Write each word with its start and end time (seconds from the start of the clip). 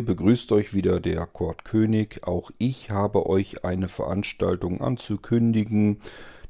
Hier 0.00 0.06
begrüßt 0.06 0.50
euch 0.52 0.72
wieder 0.72 0.98
der 0.98 1.26
Kurt 1.26 1.66
König. 1.66 2.26
Auch 2.26 2.50
ich 2.56 2.90
habe 2.90 3.26
euch 3.26 3.66
eine 3.66 3.86
Veranstaltung 3.86 4.80
anzukündigen. 4.80 5.98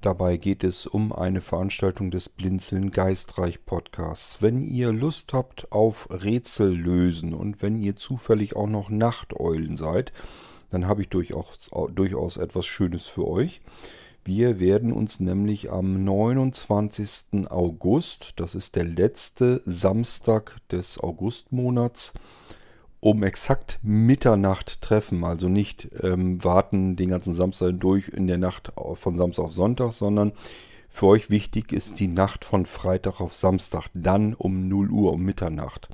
Dabei 0.00 0.36
geht 0.36 0.62
es 0.62 0.86
um 0.86 1.12
eine 1.12 1.40
Veranstaltung 1.40 2.12
des 2.12 2.28
Blinzeln 2.28 2.92
Geistreich 2.92 3.66
Podcasts. 3.66 4.40
Wenn 4.40 4.62
ihr 4.62 4.92
Lust 4.92 5.32
habt 5.32 5.72
auf 5.72 6.08
Rätsel 6.12 6.72
lösen 6.72 7.34
und 7.34 7.60
wenn 7.60 7.74
ihr 7.76 7.96
zufällig 7.96 8.54
auch 8.54 8.68
noch 8.68 8.88
Nachteulen 8.88 9.76
seid, 9.76 10.12
dann 10.70 10.86
habe 10.86 11.02
ich 11.02 11.08
durchaus, 11.08 11.70
durchaus 11.92 12.36
etwas 12.36 12.66
Schönes 12.66 13.06
für 13.06 13.26
euch. 13.26 13.62
Wir 14.24 14.60
werden 14.60 14.92
uns 14.92 15.18
nämlich 15.18 15.72
am 15.72 16.04
29. 16.04 17.50
August, 17.50 18.34
das 18.36 18.54
ist 18.54 18.76
der 18.76 18.84
letzte 18.84 19.60
Samstag 19.66 20.56
des 20.70 21.00
Augustmonats, 21.00 22.14
um 23.00 23.22
exakt 23.22 23.78
Mitternacht 23.82 24.82
treffen. 24.82 25.24
Also 25.24 25.48
nicht 25.48 25.88
ähm, 26.02 26.42
warten 26.44 26.96
den 26.96 27.08
ganzen 27.08 27.32
Samstag 27.32 27.80
durch 27.80 28.08
in 28.08 28.26
der 28.26 28.38
Nacht 28.38 28.72
von 28.94 29.16
Samstag 29.16 29.44
auf 29.44 29.52
Sonntag, 29.52 29.92
sondern 29.92 30.32
für 30.88 31.06
euch 31.06 31.30
wichtig 31.30 31.72
ist 31.72 32.00
die 32.00 32.08
Nacht 32.08 32.44
von 32.44 32.66
Freitag 32.66 33.20
auf 33.20 33.34
Samstag, 33.34 33.88
dann 33.94 34.34
um 34.34 34.68
0 34.68 34.90
Uhr, 34.90 35.12
um 35.12 35.22
Mitternacht. 35.22 35.88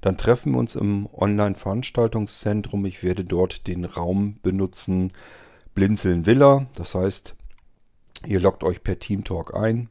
Dann 0.00 0.16
treffen 0.16 0.52
wir 0.52 0.58
uns 0.58 0.76
im 0.76 1.06
Online-Veranstaltungszentrum. 1.12 2.86
Ich 2.86 3.02
werde 3.02 3.22
dort 3.22 3.66
den 3.66 3.84
Raum 3.84 4.38
benutzen, 4.42 5.12
Blinzeln 5.74 6.26
Villa. 6.26 6.66
Das 6.74 6.94
heißt, 6.94 7.34
ihr 8.26 8.40
loggt 8.40 8.64
euch 8.64 8.82
per 8.82 8.98
Teamtalk 8.98 9.54
ein 9.54 9.88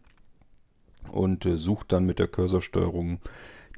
und 1.12 1.46
äh, 1.46 1.58
sucht 1.58 1.92
dann 1.92 2.06
mit 2.06 2.20
der 2.20 2.28
Cursorsteuerung 2.28 3.20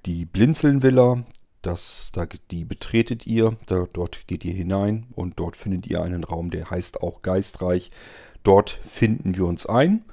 die 0.06 0.26
Blinzeln 0.26 0.82
Villa. 0.82 1.24
Das, 1.62 2.12
da, 2.14 2.26
die 2.50 2.66
betretet 2.66 3.28
ihr, 3.28 3.56
da, 3.68 3.88
dort 3.94 4.28
geht 4.28 4.44
ihr 4.46 4.54
hinein 4.54 5.06
und 5.16 5.40
dort 5.40 5.56
findet 5.56 5.88
ihr 5.88 6.02
einen 6.02 6.24
Raum, 6.24 6.50
der 6.50 6.72
heißt 6.72 7.02
auch 7.04 7.22
Geistreich. 7.22 7.92
Dort 8.44 8.72
finden 8.72 9.36
wir 9.36 9.46
uns 9.46 9.66
ein. 9.68 10.04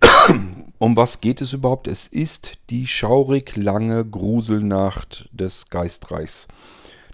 um 0.78 0.96
was 0.96 1.20
geht 1.20 1.40
es 1.40 1.52
überhaupt? 1.52 1.86
Es 1.86 2.06
ist 2.08 2.58
die 2.70 2.86
schaurig 2.86 3.56
lange 3.56 4.04
Gruselnacht 4.04 5.28
des 5.32 5.70
Geistreichs. 5.70 6.48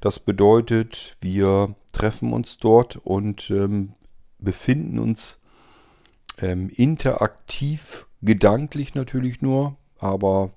Das 0.00 0.18
bedeutet, 0.18 1.16
wir 1.20 1.74
treffen 1.92 2.32
uns 2.32 2.56
dort 2.56 2.96
und 2.96 3.50
ähm, 3.50 3.92
befinden 4.38 4.98
uns 4.98 5.40
ähm, 6.40 6.70
interaktiv, 6.70 8.06
gedanklich 8.22 8.94
natürlich 8.94 9.42
nur, 9.42 9.76
aber 9.98 10.50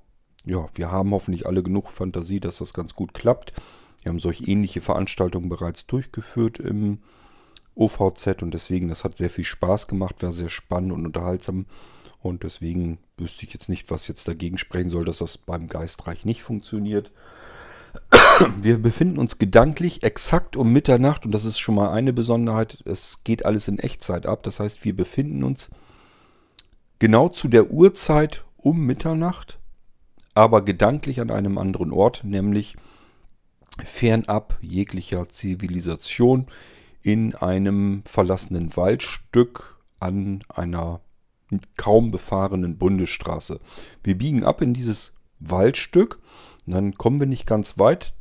ja, 0.45 0.67
wir 0.75 0.91
haben 0.91 1.11
hoffentlich 1.11 1.45
alle 1.45 1.63
genug 1.63 1.89
Fantasie, 1.89 2.39
dass 2.39 2.58
das 2.58 2.73
ganz 2.73 2.95
gut 2.95 3.13
klappt. 3.13 3.53
Wir 4.02 4.09
haben 4.09 4.19
solch 4.19 4.47
ähnliche 4.47 4.81
Veranstaltungen 4.81 5.50
bereits 5.50 5.85
durchgeführt 5.88 6.59
im 6.59 7.00
OVZ 7.75 8.41
und 8.41 8.53
deswegen, 8.53 8.89
das 8.89 9.03
hat 9.03 9.17
sehr 9.17 9.30
viel 9.30 9.45
Spaß 9.45 9.88
gemacht, 9.88 10.22
war 10.22 10.31
sehr 10.31 10.50
spannend 10.50 10.91
und 10.91 11.05
unterhaltsam. 11.05 11.66
Und 12.22 12.44
deswegen 12.44 13.00
wüsste 13.17 13.45
ich 13.45 13.53
jetzt 13.53 13.67
nicht, 13.67 13.91
was 13.91 14.07
jetzt 14.07 14.28
dagegen 14.28 14.57
sprechen 14.57 14.90
soll, 14.90 15.06
dass 15.06 15.17
das 15.17 15.38
beim 15.38 15.67
Geistreich 15.67 16.23
nicht 16.23 16.44
funktioniert. 16.44 17.12
Wir 18.62 18.81
befinden 18.81 19.19
uns 19.19 19.38
gedanklich 19.38 20.03
exakt 20.03 20.56
um 20.56 20.73
Mitternacht 20.73 21.25
und 21.25 21.31
das 21.31 21.46
ist 21.46 21.59
schon 21.59 21.75
mal 21.75 21.91
eine 21.91 22.13
Besonderheit. 22.13 22.79
Es 22.85 23.23
geht 23.23 23.46
alles 23.46 23.67
in 23.67 23.78
Echtzeit 23.78 24.25
ab. 24.25 24.44
Das 24.44 24.59
heißt, 24.59 24.84
wir 24.84 24.96
befinden 24.96 25.44
uns 25.44 25.69
genau 27.00 27.29
zu 27.29 27.47
der 27.47 27.72
Uhrzeit 27.72 28.46
um 28.57 28.85
Mitternacht 28.85 29.59
aber 30.35 30.63
gedanklich 30.63 31.21
an 31.21 31.31
einem 31.31 31.57
anderen 31.57 31.91
Ort, 31.91 32.23
nämlich 32.23 32.75
fernab 33.83 34.57
jeglicher 34.61 35.29
Zivilisation 35.29 36.47
in 37.01 37.35
einem 37.35 38.03
verlassenen 38.05 38.75
Waldstück 38.75 39.77
an 39.99 40.43
einer 40.49 41.01
kaum 41.77 42.11
befahrenen 42.11 42.77
Bundesstraße. 42.77 43.59
Wir 44.03 44.17
biegen 44.17 44.43
ab 44.43 44.61
in 44.61 44.73
dieses 44.73 45.13
Waldstück, 45.39 46.19
dann 46.66 46.95
kommen 46.95 47.19
wir 47.19 47.27
nicht 47.27 47.45
ganz 47.45 47.77
weit, 47.77 48.13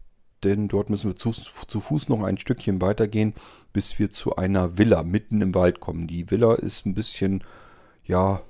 denn 0.45 0.69
dort 0.69 0.91
müssen 0.91 1.11
wir 1.11 1.17
zu, 1.17 1.31
zu, 1.31 1.81
Fuß 1.81 2.09
noch 2.09 2.23
ein 2.23 2.39
Stückchen 2.39 2.81
weitergehen, 2.81 3.35
bis 3.73 3.99
wir 3.99 4.11
zu 4.11 4.37
einer 4.37 4.77
Villa 4.77 5.03
mitten 5.05 5.41
im 5.41 5.55
Wald 5.55 5.81
kommen. 5.81 6.09
Die 6.09 6.31
Villa 6.31 6.55
ist 6.55 6.85
ein 6.85 6.95
bisschen, 6.95 7.45
ja, 8.05 8.43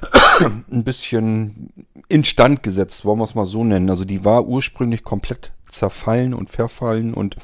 ein 0.40 0.84
bisschen 0.84 1.72
instand 2.08 2.62
gesetzt, 2.62 3.04
wollen 3.04 3.18
wir 3.18 3.24
es 3.24 3.34
mal 3.34 3.46
so 3.46 3.64
nennen. 3.64 3.90
Also 3.90 4.04
die 4.04 4.24
war 4.24 4.46
ursprünglich 4.46 5.04
komplett 5.04 5.52
zerfallen 5.70 6.34
und 6.34 6.50
verfallen 6.50 7.14
und 7.14 7.36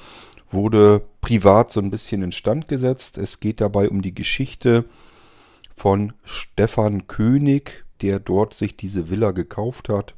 wurde 0.51 1.03
privat 1.21 1.73
so 1.73 1.81
ein 1.81 1.91
bisschen 1.91 2.23
instand 2.23 2.69
gesetzt. 2.69 3.19
Es 3.19 3.41
geht 3.41 3.61
dabei 3.61 3.89
um 3.89 4.03
die 4.03 4.15
Geschichte 4.15 4.85
von 5.75 6.13
Stefan 6.25 7.07
König, 7.07 7.85
der 8.01 8.19
dort 8.21 8.55
sich 8.55 8.77
diese 8.77 9.11
Villa 9.11 9.33
gekauft 9.33 9.89
hat 9.89 10.15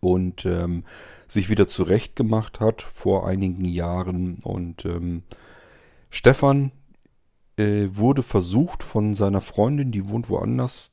und 0.00 0.44
ähm, 0.46 0.84
sich 1.28 1.48
wieder 1.48 1.66
zurechtgemacht 1.66 2.60
hat 2.60 2.82
vor 2.82 3.26
einigen 3.26 3.64
Jahren. 3.64 4.38
Und 4.42 4.84
ähm, 4.84 5.22
Stefan 6.10 6.72
äh, 7.56 7.88
wurde 7.92 8.22
versucht 8.22 8.82
von 8.82 9.14
seiner 9.14 9.40
Freundin, 9.40 9.92
die 9.92 10.08
wohnt 10.08 10.28
woanders, 10.28 10.92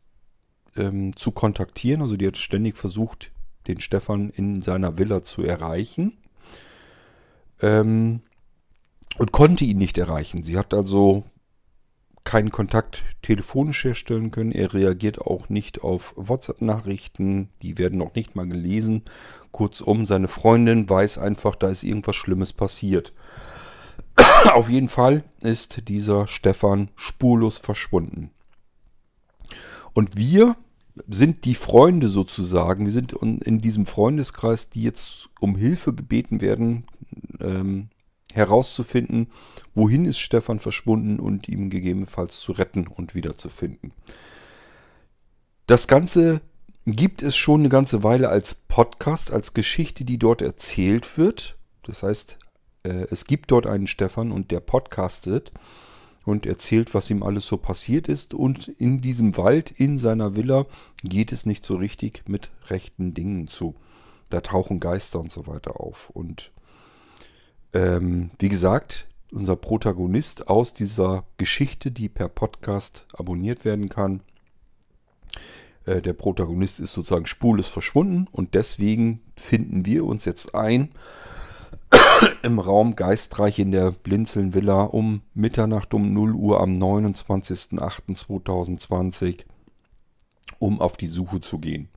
ähm, 0.78 1.16
zu 1.16 1.31
kontaktieren. 1.31 2.02
Also 2.02 2.18
die 2.18 2.28
hat 2.28 2.38
ständig 2.38 2.78
versucht, 2.78 3.31
den 3.68 3.80
Stefan 3.80 4.30
in 4.30 4.62
seiner 4.62 4.97
Villa 4.97 5.24
zu 5.24 5.44
erreichen. 5.44 6.18
Ähm, 7.62 8.22
und 9.18 9.31
konnte 9.31 9.66
ihn 9.66 9.78
nicht 9.78 9.97
erreichen. 9.97 10.44
Sie 10.44 10.57
hat 10.57 10.74
also 10.74 11.24
keinen 12.24 12.52
Kontakt 12.52 13.03
telefonisch 13.22 13.84
herstellen 13.84 14.31
können. 14.31 14.52
Er 14.52 14.74
reagiert 14.74 15.19
auch 15.19 15.50
nicht 15.50 15.81
auf 15.81 16.13
WhatsApp-Nachrichten. 16.16 17.50
Die 17.62 17.78
werden 17.78 17.97
noch 17.97 18.13
nicht 18.13 18.36
mal 18.36 18.47
gelesen. 18.47 19.03
Kurzum, 19.51 20.06
seine 20.06 20.28
Freundin 20.28 20.90
weiß 20.90 21.18
einfach, 21.18 21.56
da 21.56 21.69
ist 21.69 21.84
irgendwas 21.84 22.16
Schlimmes 22.16 22.53
passiert. 22.53 23.13
auf 24.53 24.69
jeden 24.69 24.90
Fall 24.90 25.24
ist 25.41 25.88
dieser 25.88 26.28
Stefan 26.28 26.90
spurlos 26.96 27.57
verschwunden. 27.57 28.31
Und 30.00 30.16
wir 30.16 30.56
sind 31.10 31.44
die 31.44 31.56
Freunde 31.56 32.08
sozusagen, 32.08 32.86
wir 32.86 32.94
sind 32.94 33.12
in 33.12 33.60
diesem 33.60 33.86
Freundeskreis, 33.86 34.70
die 34.70 34.82
jetzt 34.82 35.28
um 35.42 35.58
Hilfe 35.58 35.94
gebeten 35.94 36.40
werden, 36.40 36.86
ähm, 37.42 37.90
herauszufinden, 38.32 39.28
wohin 39.76 40.06
ist 40.06 40.20
Stefan 40.20 40.62
verschwunden 40.62 41.20
und 41.20 41.50
ihm 41.50 41.70
gegebenenfalls 41.70 42.40
zu 42.40 42.54
retten 42.54 42.88
und 42.88 43.14
wiederzufinden. 43.14 43.92
Das 45.68 45.90
Ganze 45.90 46.40
gibt 46.86 47.22
es 47.22 47.36
schon 47.36 47.60
eine 47.60 47.70
ganze 47.70 48.02
Weile 48.02 48.30
als 48.30 48.56
Podcast, 48.56 49.31
als 49.31 49.54
Geschichte, 49.54 50.06
die 50.06 50.18
dort 50.18 50.42
erzählt 50.42 51.18
wird. 51.18 51.58
Das 51.84 52.04
heißt, 52.04 52.38
äh, 52.84 53.06
es 53.12 53.25
gibt 53.25 53.51
dort 53.51 53.68
einen 53.68 53.88
Stefan 53.88 54.31
und 54.31 54.51
der 54.51 54.62
podcastet 54.62 55.51
und 56.30 56.46
erzählt, 56.46 56.94
was 56.94 57.10
ihm 57.10 57.24
alles 57.24 57.48
so 57.48 57.58
passiert 57.58 58.08
ist. 58.08 58.34
Und 58.34 58.68
in 58.68 59.02
diesem 59.02 59.36
Wald, 59.38 59.72
in 59.72 60.00
seiner 60.00 60.36
Villa, 60.36 60.66
geht 61.04 61.31
es 61.31 61.46
nicht 61.46 61.66
so 61.66 61.76
richtig 61.76 62.24
mit 62.28 62.52
rechten 62.68 63.14
Dingen 63.14 63.48
zu. 63.48 63.76
Da 64.30 64.42
tauchen 64.42 64.80
Geister 64.80 65.20
und 65.20 65.31
so 65.31 65.48
weiter 65.48 65.80
auf. 65.80 66.10
Und 66.12 66.52
ähm, 67.74 68.31
wie 68.40 68.50
gesagt, 68.50 69.08
unser 69.31 69.56
Protagonist 69.56 70.48
aus 70.48 70.74
dieser 70.74 71.26
Geschichte, 71.38 71.92
die 71.92 72.10
per 72.10 72.30
Podcast 72.30 73.06
abonniert 73.14 73.66
werden 73.66 73.90
kann, 73.90 74.22
äh, 75.86 76.02
der 76.02 76.14
Protagonist 76.14 76.80
ist 76.80 76.94
sozusagen 76.94 77.25
spurlos 77.25 77.68
verschwunden 77.68 78.28
und 78.32 78.54
deswegen 78.54 79.22
finden 79.36 79.86
wir 79.86 80.06
uns 80.06 80.25
jetzt 80.25 80.56
ein 80.56 80.90
im 82.44 82.60
Raum 82.60 82.95
Geistreich 82.95 83.60
in 83.60 83.71
der 83.71 83.92
Blinzeln 83.92 84.54
Villa 84.54 84.83
um 84.83 85.21
Mitternacht 85.33 85.94
um 85.94 86.13
0 86.13 86.33
Uhr 86.33 86.62
am 86.62 86.74
29.08.2020, 86.74 89.45
um 90.60 90.81
auf 90.81 90.98
die 90.98 91.07
Suche 91.07 91.42
zu 91.42 91.60
gehen. 91.60 91.89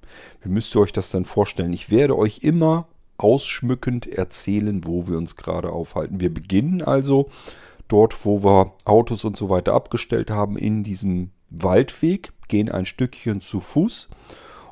Wie 0.42 0.48
müsst 0.48 0.74
ihr 0.74 0.80
euch 0.80 0.92
das 0.92 1.10
dann 1.10 1.24
vorstellen? 1.24 1.72
Ich 1.72 1.90
werde 1.90 2.16
euch 2.16 2.40
immer 2.42 2.86
ausschmückend 3.18 4.06
erzählen, 4.06 4.84
wo 4.84 5.06
wir 5.06 5.16
uns 5.16 5.36
gerade 5.36 5.70
aufhalten. 5.70 6.20
Wir 6.20 6.32
beginnen 6.32 6.82
also 6.82 7.30
dort, 7.88 8.24
wo 8.24 8.42
wir 8.42 8.72
Autos 8.84 9.24
und 9.24 9.36
so 9.36 9.48
weiter 9.48 9.74
abgestellt 9.74 10.30
haben, 10.30 10.56
in 10.56 10.84
diesem 10.84 11.30
Waldweg, 11.50 12.32
gehen 12.48 12.70
ein 12.70 12.86
Stückchen 12.86 13.40
zu 13.40 13.60
Fuß 13.60 14.08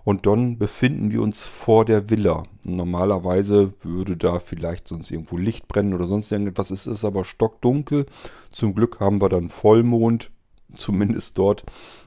und 0.04 0.26
dann 0.26 0.58
befinden 0.58 1.10
wir 1.10 1.22
uns 1.22 1.44
vor 1.44 1.84
der 1.84 2.10
Villa. 2.10 2.44
Normalerweise 2.64 3.74
würde 3.82 4.16
da 4.16 4.38
vielleicht 4.40 4.88
sonst 4.88 5.10
irgendwo 5.10 5.36
Licht 5.36 5.68
brennen 5.68 5.94
oder 5.94 6.06
sonst 6.06 6.32
irgendetwas. 6.32 6.70
Es 6.70 6.86
ist 6.86 7.04
aber 7.04 7.24
stockdunkel. 7.24 8.06
Zum 8.50 8.74
Glück 8.74 9.00
haben 9.00 9.20
wir 9.20 9.28
dann 9.28 9.48
Vollmond, 9.48 10.30
zumindest 10.74 11.38
dort 11.38 11.64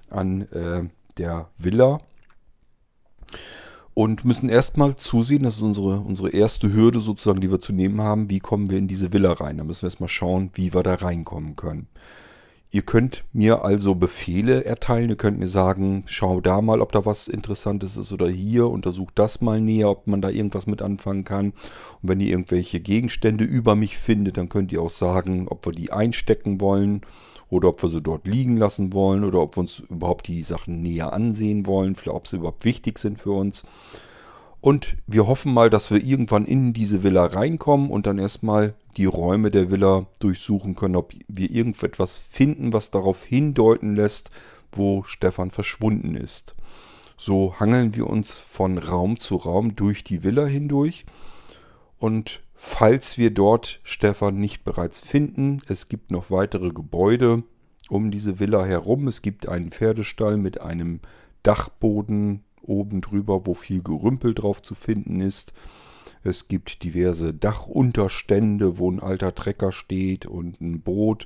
an 0.09 0.41
äh, 0.51 0.83
der 1.17 1.49
Villa. 1.57 1.99
und 3.93 4.25
müssen 4.25 4.49
erstmal 4.49 4.95
zusehen, 4.95 5.43
das 5.43 5.57
ist 5.57 5.61
unsere, 5.61 5.99
unsere 5.99 6.29
erste 6.31 6.73
Hürde 6.73 6.99
sozusagen, 6.99 7.41
die 7.41 7.51
wir 7.51 7.59
zu 7.59 7.73
nehmen 7.73 8.01
haben, 8.01 8.29
wie 8.29 8.39
kommen 8.39 8.69
wir 8.69 8.79
in 8.79 8.87
diese 8.87 9.13
Villa 9.13 9.33
rein. 9.33 9.57
Da 9.57 9.63
müssen 9.63 9.83
wir 9.83 9.87
erstmal 9.87 10.09
schauen, 10.09 10.49
wie 10.53 10.73
wir 10.73 10.81
da 10.83 10.95
reinkommen 10.95 11.55
können. 11.55 11.87
Ihr 12.73 12.81
könnt 12.81 13.23
mir 13.33 13.63
also 13.63 13.93
Befehle 13.93 14.65
erteilen. 14.65 15.11
Ihr 15.11 15.15
könnt 15.15 15.37
mir 15.37 15.47
sagen, 15.47 16.05
schau 16.07 16.41
da 16.41 16.59
mal, 16.59 16.81
ob 16.81 16.91
da 16.91 17.05
was 17.05 17.27
Interessantes 17.27 17.97
ist 17.97 18.11
oder 18.11 18.27
hier, 18.27 18.67
untersucht 18.67 19.13
das 19.13 19.41
mal 19.41 19.61
näher, 19.61 19.91
ob 19.91 20.07
man 20.07 20.23
da 20.23 20.29
irgendwas 20.29 20.65
mit 20.65 20.81
anfangen 20.81 21.23
kann. 21.23 21.51
Und 22.01 22.09
wenn 22.09 22.19
ihr 22.19 22.31
irgendwelche 22.31 22.79
Gegenstände 22.79 23.43
über 23.43 23.75
mich 23.75 23.99
findet, 23.99 24.37
dann 24.37 24.49
könnt 24.49 24.71
ihr 24.71 24.81
auch 24.81 24.89
sagen, 24.89 25.47
ob 25.49 25.67
wir 25.67 25.71
die 25.71 25.91
einstecken 25.91 26.59
wollen 26.61 27.01
oder 27.47 27.69
ob 27.69 27.83
wir 27.83 27.89
sie 27.89 28.01
dort 28.01 28.25
liegen 28.25 28.57
lassen 28.57 28.91
wollen 28.91 29.23
oder 29.23 29.41
ob 29.41 29.55
wir 29.55 29.61
uns 29.61 29.77
überhaupt 29.77 30.27
die 30.27 30.41
Sachen 30.41 30.81
näher 30.81 31.13
ansehen 31.13 31.67
wollen, 31.67 31.95
ob 32.07 32.27
sie 32.27 32.37
überhaupt 32.37 32.65
wichtig 32.65 32.97
sind 32.97 33.21
für 33.21 33.33
uns. 33.33 33.65
Und 34.61 34.97
wir 35.05 35.27
hoffen 35.27 35.53
mal, 35.53 35.69
dass 35.69 35.91
wir 35.91 36.03
irgendwann 36.03 36.45
in 36.45 36.73
diese 36.73 37.03
Villa 37.03 37.23
reinkommen 37.25 37.91
und 37.91 38.07
dann 38.07 38.17
erstmal 38.17 38.73
die 38.93 39.05
Räume 39.05 39.51
der 39.51 39.71
Villa 39.71 40.07
durchsuchen 40.19 40.75
können, 40.75 40.95
ob 40.95 41.13
wir 41.27 41.49
irgendetwas 41.49 42.17
finden, 42.17 42.73
was 42.73 42.91
darauf 42.91 43.23
hindeuten 43.23 43.95
lässt, 43.95 44.29
wo 44.71 45.03
Stefan 45.03 45.51
verschwunden 45.51 46.15
ist. 46.15 46.55
So 47.17 47.59
hangeln 47.59 47.95
wir 47.95 48.07
uns 48.07 48.37
von 48.37 48.77
Raum 48.77 49.19
zu 49.19 49.35
Raum 49.35 49.75
durch 49.75 50.03
die 50.03 50.23
Villa 50.23 50.45
hindurch. 50.45 51.05
Und 51.97 52.41
falls 52.55 53.17
wir 53.17 53.31
dort 53.31 53.79
Stefan 53.83 54.35
nicht 54.35 54.63
bereits 54.63 54.99
finden, 54.99 55.61
es 55.67 55.89
gibt 55.89 56.11
noch 56.11 56.31
weitere 56.31 56.71
Gebäude 56.71 57.43
um 57.89 58.11
diese 58.11 58.39
Villa 58.39 58.65
herum. 58.65 59.07
Es 59.07 59.21
gibt 59.21 59.47
einen 59.47 59.71
Pferdestall 59.71 60.37
mit 60.37 60.61
einem 60.61 60.99
Dachboden 61.43 62.43
oben 62.61 63.01
drüber, 63.01 63.45
wo 63.45 63.53
viel 63.53 63.83
Gerümpel 63.83 64.33
drauf 64.33 64.61
zu 64.61 64.75
finden 64.75 65.21
ist. 65.21 65.53
Es 66.23 66.47
gibt 66.47 66.83
diverse 66.83 67.33
Dachunterstände, 67.33 68.77
wo 68.77 68.89
ein 68.89 68.99
alter 68.99 69.35
Trecker 69.35 69.71
steht 69.71 70.25
und 70.25 70.61
ein 70.61 70.81
Boot. 70.81 71.25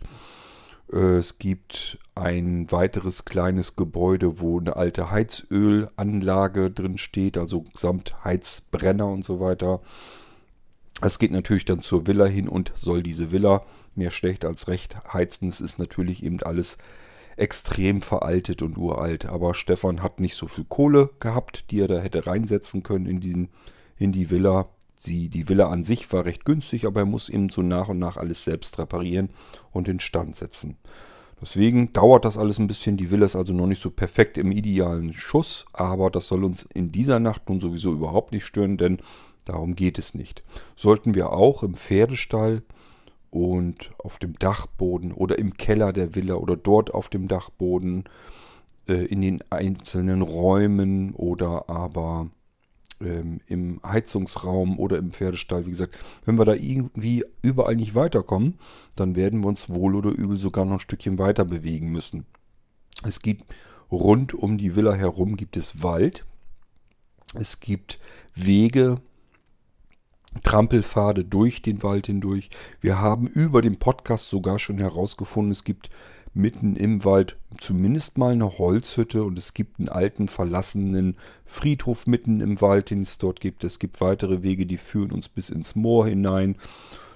Äh, 0.91 1.17
es 1.17 1.37
gibt 1.37 1.99
ein 2.15 2.71
weiteres 2.71 3.25
kleines 3.25 3.75
Gebäude, 3.75 4.39
wo 4.39 4.59
eine 4.59 4.75
alte 4.75 5.11
Heizölanlage 5.11 6.71
drin 6.71 6.97
steht, 6.97 7.37
also 7.37 7.63
samt 7.73 8.23
Heizbrenner 8.23 9.07
und 9.07 9.23
so 9.23 9.39
weiter. 9.39 9.81
Es 11.01 11.19
geht 11.19 11.31
natürlich 11.31 11.65
dann 11.65 11.81
zur 11.83 12.07
Villa 12.07 12.25
hin 12.25 12.49
und 12.49 12.71
soll 12.73 13.03
diese 13.03 13.31
Villa 13.31 13.63
mehr 13.93 14.09
schlecht 14.09 14.45
als 14.45 14.67
recht 14.67 14.97
heizen. 15.13 15.47
Es 15.47 15.61
ist 15.61 15.77
natürlich 15.77 16.23
eben 16.23 16.41
alles 16.41 16.79
extrem 17.35 18.01
veraltet 18.01 18.63
und 18.63 18.77
uralt. 18.77 19.27
Aber 19.27 19.53
Stefan 19.53 20.01
hat 20.01 20.19
nicht 20.19 20.35
so 20.35 20.47
viel 20.47 20.65
Kohle 20.67 21.11
gehabt, 21.19 21.69
die 21.69 21.81
er 21.81 21.87
da 21.87 21.99
hätte 21.99 22.25
reinsetzen 22.25 22.81
können 22.81 23.05
in, 23.05 23.19
diesen, 23.19 23.49
in 23.97 24.11
die 24.11 24.31
Villa. 24.31 24.69
Sie, 24.97 25.29
die 25.29 25.47
Villa 25.47 25.69
an 25.69 25.83
sich 25.83 26.11
war 26.11 26.25
recht 26.25 26.43
günstig, 26.43 26.85
aber 26.85 27.01
er 27.01 27.05
muss 27.05 27.29
eben 27.29 27.49
so 27.49 27.61
nach 27.61 27.87
und 27.89 27.99
nach 27.99 28.17
alles 28.17 28.43
selbst 28.43 28.77
reparieren 28.79 29.29
und 29.71 29.87
instand 29.87 30.35
setzen. 30.35 30.77
Deswegen 31.39 31.93
dauert 31.93 32.25
das 32.25 32.37
alles 32.37 32.57
ein 32.57 32.67
bisschen. 32.67 32.97
Die 32.97 33.11
Villa 33.11 33.25
ist 33.25 33.35
also 33.35 33.53
noch 33.53 33.67
nicht 33.67 33.81
so 33.81 33.91
perfekt 33.91 34.37
im 34.37 34.51
idealen 34.51 35.13
Schuss, 35.13 35.65
aber 35.71 36.09
das 36.09 36.27
soll 36.27 36.43
uns 36.43 36.67
in 36.73 36.91
dieser 36.91 37.19
Nacht 37.19 37.47
nun 37.47 37.59
sowieso 37.59 37.93
überhaupt 37.93 38.31
nicht 38.31 38.45
stören, 38.45 38.77
denn 38.77 38.97
darum 39.45 39.75
geht 39.75 39.99
es 39.99 40.15
nicht. 40.15 40.43
Sollten 40.75 41.13
wir 41.13 41.31
auch 41.31 41.61
im 41.61 41.75
Pferdestall 41.75 42.63
und 43.29 43.91
auf 43.99 44.17
dem 44.17 44.33
Dachboden 44.39 45.11
oder 45.11 45.37
im 45.37 45.53
Keller 45.57 45.93
der 45.93 46.15
Villa 46.15 46.35
oder 46.35 46.57
dort 46.57 46.93
auf 46.93 47.09
dem 47.09 47.27
Dachboden 47.27 48.05
äh, 48.87 49.05
in 49.05 49.21
den 49.21 49.43
einzelnen 49.51 50.23
Räumen 50.23 51.13
oder 51.13 51.69
aber 51.69 52.29
ähm, 53.01 53.41
im 53.47 53.79
Heizungsraum 53.85 54.79
oder 54.79 54.97
im 54.97 55.11
Pferdestall. 55.11 55.65
Wie 55.65 55.71
gesagt, 55.71 55.97
wenn 56.25 56.37
wir 56.37 56.45
da 56.45 56.53
irgendwie 56.53 57.23
überall 57.41 57.75
nicht 57.75 57.95
weiterkommen, 57.95 58.57
dann 58.95 59.15
werden 59.15 59.41
wir 59.41 59.47
uns 59.47 59.69
wohl 59.69 59.95
oder 59.95 60.09
übel 60.09 60.37
sogar 60.37 60.65
noch 60.65 60.73
ein 60.73 60.79
Stückchen 60.79 61.19
weiter 61.19 61.45
bewegen 61.45 61.89
müssen. 61.91 62.25
Es 63.05 63.21
gibt 63.21 63.53
rund 63.91 64.33
um 64.33 64.57
die 64.57 64.75
Villa 64.75 64.93
herum 64.93 65.35
gibt 65.35 65.57
es 65.57 65.83
Wald. 65.83 66.25
Es 67.33 67.59
gibt 67.59 67.99
Wege, 68.33 69.01
Trampelpfade 70.43 71.25
durch 71.25 71.61
den 71.61 71.83
Wald 71.83 72.07
hindurch. 72.07 72.49
Wir 72.79 72.99
haben 72.99 73.27
über 73.27 73.61
den 73.61 73.77
Podcast 73.77 74.29
sogar 74.29 74.59
schon 74.59 74.77
herausgefunden, 74.77 75.51
es 75.51 75.63
gibt 75.63 75.89
mitten 76.37 76.75
im 76.75 77.03
Wald 77.03 77.37
zumindest 77.59 78.17
mal 78.17 78.33
eine 78.33 78.57
Holzhütte 78.57 79.23
und 79.23 79.37
es 79.37 79.53
gibt 79.53 79.79
einen 79.79 79.89
alten 79.89 80.27
verlassenen 80.27 81.17
Friedhof 81.45 82.07
mitten 82.07 82.39
im 82.39 82.61
Wald, 82.61 82.91
den 82.91 83.01
es 83.01 83.17
dort 83.17 83.39
gibt. 83.39 83.63
Es 83.63 83.79
gibt 83.79 83.99
weitere 83.99 84.43
Wege, 84.43 84.65
die 84.65 84.77
führen 84.77 85.11
uns 85.11 85.27
bis 85.27 85.49
ins 85.49 85.75
Moor 85.75 86.07
hinein. 86.07 86.55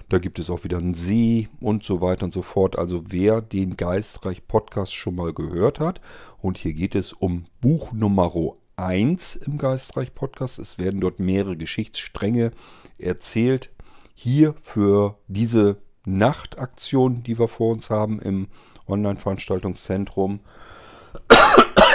Da 0.08 0.18
gibt 0.18 0.38
es 0.38 0.50
auch 0.50 0.64
wieder 0.64 0.78
einen 0.78 0.94
See 0.94 1.48
und 1.60 1.84
so 1.84 2.00
weiter 2.00 2.24
und 2.24 2.32
so 2.32 2.42
fort. 2.42 2.76
Also 2.78 3.04
wer 3.08 3.40
den 3.40 3.76
Geistreich 3.76 4.46
Podcast 4.46 4.94
schon 4.94 5.14
mal 5.14 5.32
gehört 5.32 5.80
hat 5.80 6.00
und 6.38 6.58
hier 6.58 6.74
geht 6.74 6.94
es 6.94 7.12
um 7.12 7.44
Buch 7.60 7.92
Nummer 7.92 8.30
1 8.76 9.36
im 9.36 9.56
Geistreich 9.58 10.14
Podcast. 10.14 10.58
Es 10.58 10.78
werden 10.78 11.00
dort 11.00 11.20
mehrere 11.20 11.56
Geschichtsstränge 11.56 12.50
erzählt. 12.98 13.70
Hier 14.14 14.54
für 14.60 15.18
diese 15.28 15.78
Nachtaktion, 16.04 17.22
die 17.22 17.38
wir 17.38 17.48
vor 17.48 17.72
uns 17.72 17.88
haben 17.88 18.20
im 18.20 18.48
Online-Veranstaltungszentrum, 18.88 20.40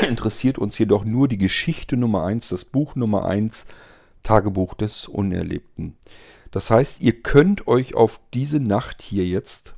interessiert 0.08 0.58
uns 0.58 0.78
jedoch 0.78 1.06
nur 1.06 1.28
die 1.28 1.38
Geschichte 1.38 1.98
Nummer 1.98 2.24
1, 2.26 2.50
das 2.50 2.66
Buch 2.66 2.96
Nummer 2.96 3.26
1, 3.26 3.66
Tagebuch 4.24 4.74
des 4.74 5.08
Unerlebten. 5.08 5.98
Das 6.52 6.70
heißt, 6.70 7.02
ihr 7.02 7.22
könnt 7.22 7.68
euch 7.68 7.96
auf 7.96 8.20
diese 8.34 8.60
Nacht 8.60 9.02
hier 9.02 9.26
jetzt 9.26 9.76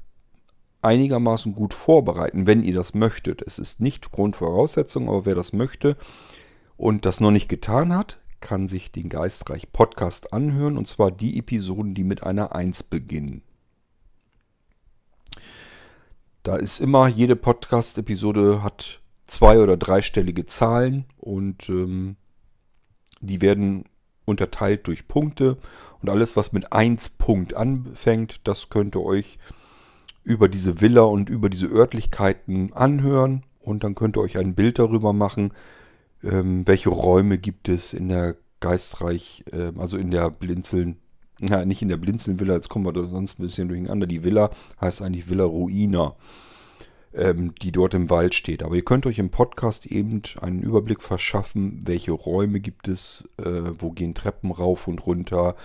einigermaßen 0.82 1.54
gut 1.54 1.74
vorbereiten, 1.74 2.48
wenn 2.48 2.64
ihr 2.64 2.74
das 2.74 2.94
möchtet. 2.94 3.42
Es 3.42 3.60
ist 3.60 3.82
nicht 3.82 4.12
Grundvoraussetzung, 4.12 5.10
aber 5.10 5.26
wer 5.26 5.36
das 5.36 5.54
möchte, 5.54 5.98
und 6.78 7.06
das 7.06 7.20
noch 7.20 7.32
nicht 7.32 7.50
getan 7.50 7.94
hat, 7.94 8.20
kann 8.40 8.70
sich 8.70 8.92
den 8.94 9.10
Geistreich 9.10 9.74
Podcast 9.74 10.32
anhören 10.32 10.78
und 10.78 10.88
zwar 10.88 11.12
die 11.12 11.38
Episoden, 11.38 11.94
die 11.94 12.06
mit 12.06 12.24
einer 12.24 12.56
1 12.56 12.84
beginnen. 12.84 13.42
Da 16.50 16.56
ist 16.56 16.80
immer, 16.80 17.08
jede 17.08 17.36
Podcast-Episode 17.36 18.64
hat 18.64 19.02
zwei- 19.28 19.60
oder 19.60 19.78
dreistellige 19.78 20.48
Zahlen 20.48 21.06
und 21.20 21.70
ähm, 21.70 22.16
die 23.22 23.40
werden 23.40 23.84
unterteilt 24.26 24.88
durch 24.88 25.08
Punkte. 25.08 25.60
Und 26.02 26.10
alles, 26.10 26.36
was 26.36 26.52
mit 26.52 26.74
1 26.74 27.10
Punkt 27.20 27.54
anfängt, 27.54 28.42
das 28.46 28.70
könnt 28.70 28.96
ihr 28.96 29.04
euch 29.04 29.38
über 30.24 30.50
diese 30.50 30.82
Villa 30.82 31.04
und 31.04 31.30
über 31.30 31.52
diese 31.52 31.68
Örtlichkeiten 31.68 32.74
anhören. 32.74 33.44
Und 33.60 33.84
dann 33.84 33.94
könnt 33.94 34.18
ihr 34.18 34.22
euch 34.22 34.40
ein 34.40 34.56
Bild 34.56 34.80
darüber 34.80 35.14
machen, 35.14 35.54
ähm, 36.24 36.66
welche 36.66 36.90
Räume 36.90 37.38
gibt 37.38 37.70
es 37.70 37.94
in 37.94 38.10
der 38.10 38.38
Geistreich, 38.60 39.44
äh, 39.52 39.72
also 39.78 39.98
in 39.98 40.10
der 40.10 40.32
Blinzeln, 40.32 40.98
na, 41.42 41.66
nicht 41.66 41.82
in 41.82 41.90
der 41.90 41.98
Blinzeln-Villa, 41.98 42.56
jetzt 42.56 42.70
kommen 42.70 42.86
wir 42.86 42.94
da 42.94 43.08
sonst 43.08 43.40
ein 43.40 43.44
bisschen 43.44 43.68
durcheinander. 43.68 44.08
Die 44.08 44.24
Villa 44.24 44.50
heißt 44.82 45.02
eigentlich 45.02 45.30
Villa 45.30 45.46
Ruina, 45.46 46.16
ähm, 47.14 47.54
die 47.62 47.72
dort 47.72 47.94
im 47.94 48.10
Wald 48.10 48.36
steht. 48.36 48.64
Aber 48.64 48.76
ihr 48.76 48.84
könnt 48.84 49.06
euch 49.06 49.20
im 49.20 49.30
Podcast 49.30 49.86
eben 49.86 50.22
einen 50.42 50.62
Überblick 50.62 51.02
verschaffen, 51.02 51.80
welche 51.86 52.12
Räume 52.12 52.60
gibt 52.60 52.88
es, 52.88 53.28
äh, 53.38 53.72
wo 53.78 53.92
gehen 53.92 54.14
Treppen 54.14 54.52
rauf 54.52 54.88
und 54.88 55.06
runter, 55.06 55.56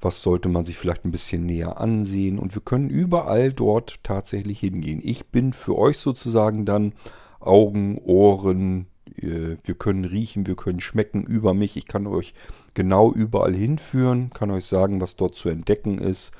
was 0.00 0.22
sollte 0.22 0.48
man 0.48 0.64
sich 0.64 0.76
vielleicht 0.76 1.04
ein 1.04 1.12
bisschen 1.12 1.46
näher 1.46 1.80
ansehen. 1.80 2.38
Und 2.38 2.54
wir 2.54 2.62
können 2.62 2.90
überall 2.90 3.52
dort 3.52 4.02
tatsächlich 4.02 4.60
hingehen. 4.60 5.00
Ich 5.02 5.28
bin 5.28 5.52
für 5.52 5.76
euch 5.76 5.98
sozusagen 5.98 6.64
dann 6.64 6.92
Augen, 7.40 7.98
Ohren, 7.98 8.86
wir 9.16 9.74
können 9.74 10.04
riechen, 10.04 10.46
wir 10.46 10.56
können 10.56 10.80
schmecken 10.80 11.24
über 11.24 11.54
mich. 11.54 11.76
Ich 11.76 11.86
kann 11.86 12.06
euch 12.06 12.34
genau 12.74 13.12
überall 13.12 13.54
hinführen, 13.54 14.30
kann 14.34 14.50
euch 14.50 14.66
sagen, 14.66 15.00
was 15.00 15.16
dort 15.16 15.34
zu 15.34 15.48
entdecken 15.48 15.98
ist 15.98 16.32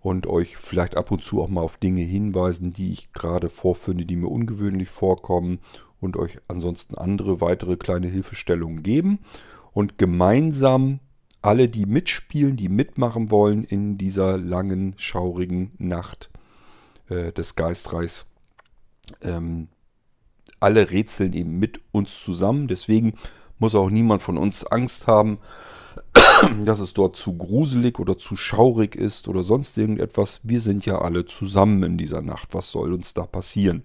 und 0.00 0.26
euch 0.26 0.56
vielleicht 0.56 0.96
ab 0.96 1.10
und 1.10 1.24
zu 1.24 1.42
auch 1.42 1.48
mal 1.48 1.62
auf 1.62 1.76
Dinge 1.76 2.02
hinweisen, 2.02 2.72
die 2.72 2.92
ich 2.92 3.12
gerade 3.12 3.48
vorfinde, 3.48 4.06
die 4.06 4.16
mir 4.16 4.28
ungewöhnlich 4.28 4.88
vorkommen 4.88 5.58
und 6.00 6.16
euch 6.16 6.38
ansonsten 6.48 6.94
andere 6.94 7.40
weitere 7.40 7.76
kleine 7.76 8.08
Hilfestellungen 8.08 8.82
geben 8.82 9.18
und 9.72 9.98
gemeinsam 9.98 11.00
alle, 11.42 11.68
die 11.68 11.86
mitspielen, 11.86 12.56
die 12.56 12.68
mitmachen 12.68 13.30
wollen 13.30 13.64
in 13.64 13.98
dieser 13.98 14.36
langen, 14.36 14.94
schaurigen 14.96 15.72
Nacht 15.78 16.30
äh, 17.08 17.32
des 17.32 17.54
Geistreichs, 17.54 18.26
ähm, 19.22 19.68
alle 20.60 20.90
rätseln 20.90 21.32
eben 21.32 21.58
mit 21.58 21.80
uns 21.92 22.22
zusammen. 22.22 22.68
Deswegen 22.68 23.14
muss 23.58 23.74
auch 23.74 23.90
niemand 23.90 24.22
von 24.22 24.38
uns 24.38 24.64
Angst 24.64 25.06
haben, 25.06 25.38
dass 26.64 26.80
es 26.80 26.94
dort 26.94 27.16
zu 27.16 27.36
gruselig 27.36 27.98
oder 27.98 28.18
zu 28.18 28.36
schaurig 28.36 28.94
ist 28.94 29.28
oder 29.28 29.42
sonst 29.42 29.76
irgendetwas. 29.78 30.40
Wir 30.42 30.60
sind 30.60 30.86
ja 30.86 31.00
alle 31.00 31.24
zusammen 31.24 31.82
in 31.82 31.98
dieser 31.98 32.22
Nacht. 32.22 32.54
Was 32.54 32.70
soll 32.70 32.92
uns 32.92 33.14
da 33.14 33.26
passieren? 33.26 33.84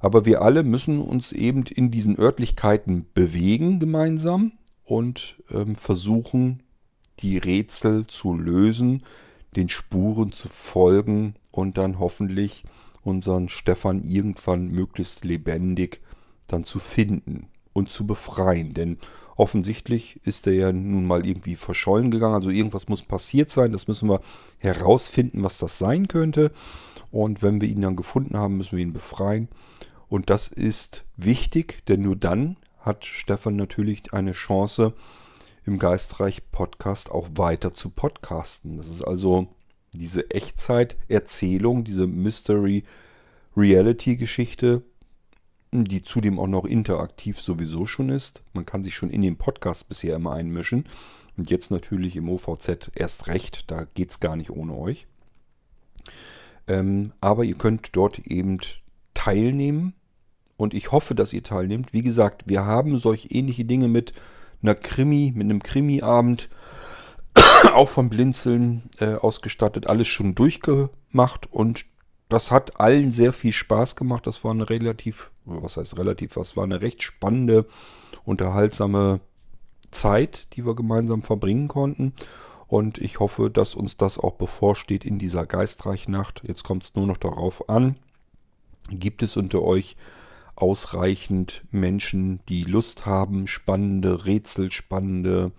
Aber 0.00 0.24
wir 0.24 0.42
alle 0.42 0.62
müssen 0.62 1.00
uns 1.00 1.32
eben 1.32 1.64
in 1.64 1.90
diesen 1.90 2.18
Örtlichkeiten 2.18 3.06
bewegen 3.12 3.80
gemeinsam 3.80 4.52
und 4.84 5.36
ähm, 5.52 5.76
versuchen, 5.76 6.62
die 7.20 7.36
Rätsel 7.36 8.06
zu 8.06 8.34
lösen, 8.34 9.02
den 9.56 9.68
Spuren 9.68 10.32
zu 10.32 10.48
folgen 10.48 11.34
und 11.50 11.76
dann 11.76 11.98
hoffentlich 11.98 12.64
unseren 13.02 13.48
Stefan 13.48 14.04
irgendwann 14.04 14.68
möglichst 14.68 15.24
lebendig 15.24 16.00
dann 16.46 16.64
zu 16.64 16.78
finden 16.78 17.48
und 17.72 17.90
zu 17.90 18.06
befreien. 18.06 18.74
Denn 18.74 18.98
offensichtlich 19.36 20.20
ist 20.24 20.46
er 20.46 20.54
ja 20.54 20.72
nun 20.72 21.06
mal 21.06 21.26
irgendwie 21.26 21.56
verschollen 21.56 22.10
gegangen. 22.10 22.34
Also 22.34 22.50
irgendwas 22.50 22.88
muss 22.88 23.02
passiert 23.02 23.50
sein. 23.50 23.72
Das 23.72 23.88
müssen 23.88 24.08
wir 24.08 24.20
herausfinden, 24.58 25.42
was 25.42 25.58
das 25.58 25.78
sein 25.78 26.08
könnte. 26.08 26.52
Und 27.10 27.42
wenn 27.42 27.60
wir 27.60 27.68
ihn 27.68 27.82
dann 27.82 27.96
gefunden 27.96 28.36
haben, 28.36 28.56
müssen 28.56 28.76
wir 28.76 28.82
ihn 28.82 28.92
befreien. 28.92 29.48
Und 30.08 30.30
das 30.30 30.48
ist 30.48 31.04
wichtig, 31.16 31.84
denn 31.86 32.02
nur 32.02 32.16
dann 32.16 32.56
hat 32.80 33.04
Stefan 33.04 33.56
natürlich 33.56 34.12
eine 34.12 34.32
Chance, 34.32 34.94
im 35.66 35.78
Geistreich 35.78 36.50
Podcast 36.50 37.10
auch 37.10 37.28
weiter 37.34 37.72
zu 37.72 37.90
podcasten. 37.90 38.76
Das 38.76 38.88
ist 38.88 39.02
also 39.02 39.48
diese 39.92 40.30
Echtzeit-Erzählung, 40.30 41.84
diese 41.84 42.06
Mystery 42.06 42.84
Reality 43.56 44.16
Geschichte, 44.16 44.82
die 45.72 46.02
zudem 46.02 46.38
auch 46.38 46.46
noch 46.46 46.64
interaktiv 46.64 47.40
sowieso 47.40 47.86
schon 47.86 48.08
ist. 48.08 48.42
Man 48.52 48.66
kann 48.66 48.82
sich 48.82 48.94
schon 48.94 49.10
in 49.10 49.22
den 49.22 49.36
Podcast 49.36 49.88
bisher 49.88 50.16
immer 50.16 50.32
einmischen. 50.32 50.84
Und 51.36 51.50
jetzt 51.50 51.70
natürlich 51.70 52.16
im 52.16 52.28
OVZ 52.28 52.90
erst 52.94 53.28
recht, 53.28 53.70
da 53.70 53.86
geht 53.94 54.10
es 54.10 54.20
gar 54.20 54.36
nicht 54.36 54.50
ohne 54.50 54.76
euch. 54.76 55.06
Ähm, 56.66 57.12
aber 57.20 57.44
ihr 57.44 57.54
könnt 57.54 57.90
dort 57.92 58.18
eben 58.20 58.58
teilnehmen. 59.14 59.94
Und 60.56 60.74
ich 60.74 60.92
hoffe, 60.92 61.14
dass 61.14 61.32
ihr 61.32 61.42
teilnehmt. 61.42 61.92
Wie 61.92 62.02
gesagt, 62.02 62.44
wir 62.46 62.64
haben 62.64 62.98
solch 62.98 63.28
ähnliche 63.30 63.64
Dinge 63.64 63.88
mit 63.88 64.12
einer 64.62 64.74
Krimi, 64.74 65.32
mit 65.34 65.44
einem 65.44 65.62
Krimi-Abend, 65.62 66.50
auch 67.74 67.88
vom 67.88 68.10
Blinzeln 68.10 68.90
äh, 68.98 69.14
ausgestattet, 69.14 69.88
alles 69.88 70.08
schon 70.08 70.34
durchgemacht 70.34 71.52
und 71.52 71.86
das 72.28 72.52
hat 72.52 72.78
allen 72.78 73.10
sehr 73.10 73.32
viel 73.32 73.52
Spaß 73.52 73.96
gemacht. 73.96 74.26
Das 74.26 74.44
war 74.44 74.52
eine 74.52 74.70
relativ, 74.70 75.32
was 75.44 75.76
heißt 75.76 75.98
relativ, 75.98 76.36
was 76.36 76.56
war 76.56 76.62
eine 76.62 76.80
recht 76.80 77.02
spannende, 77.02 77.66
unterhaltsame 78.24 79.20
Zeit, 79.90 80.46
die 80.52 80.64
wir 80.64 80.76
gemeinsam 80.76 81.22
verbringen 81.22 81.66
konnten. 81.66 82.14
Und 82.68 82.98
ich 82.98 83.18
hoffe, 83.18 83.50
dass 83.50 83.74
uns 83.74 83.96
das 83.96 84.16
auch 84.16 84.34
bevorsteht 84.34 85.04
in 85.04 85.18
dieser 85.18 85.44
geistreichen 85.44 86.12
Nacht. 86.12 86.42
Jetzt 86.46 86.62
kommt 86.62 86.84
es 86.84 86.94
nur 86.94 87.08
noch 87.08 87.16
darauf 87.16 87.68
an, 87.68 87.96
gibt 88.90 89.24
es 89.24 89.36
unter 89.36 89.62
euch 89.62 89.96
ausreichend 90.54 91.64
Menschen, 91.72 92.40
die 92.48 92.62
Lust 92.62 93.06
haben, 93.06 93.48
spannende 93.48 94.24
Rätsel, 94.24 94.70
spannende 94.70 95.50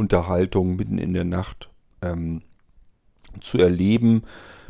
Unterhaltung 0.00 0.76
mitten 0.76 0.98
in 0.98 1.12
der 1.12 1.24
Nacht 1.24 1.70
ähm, 2.02 2.42
zu 3.40 3.58
erleben 3.58 4.22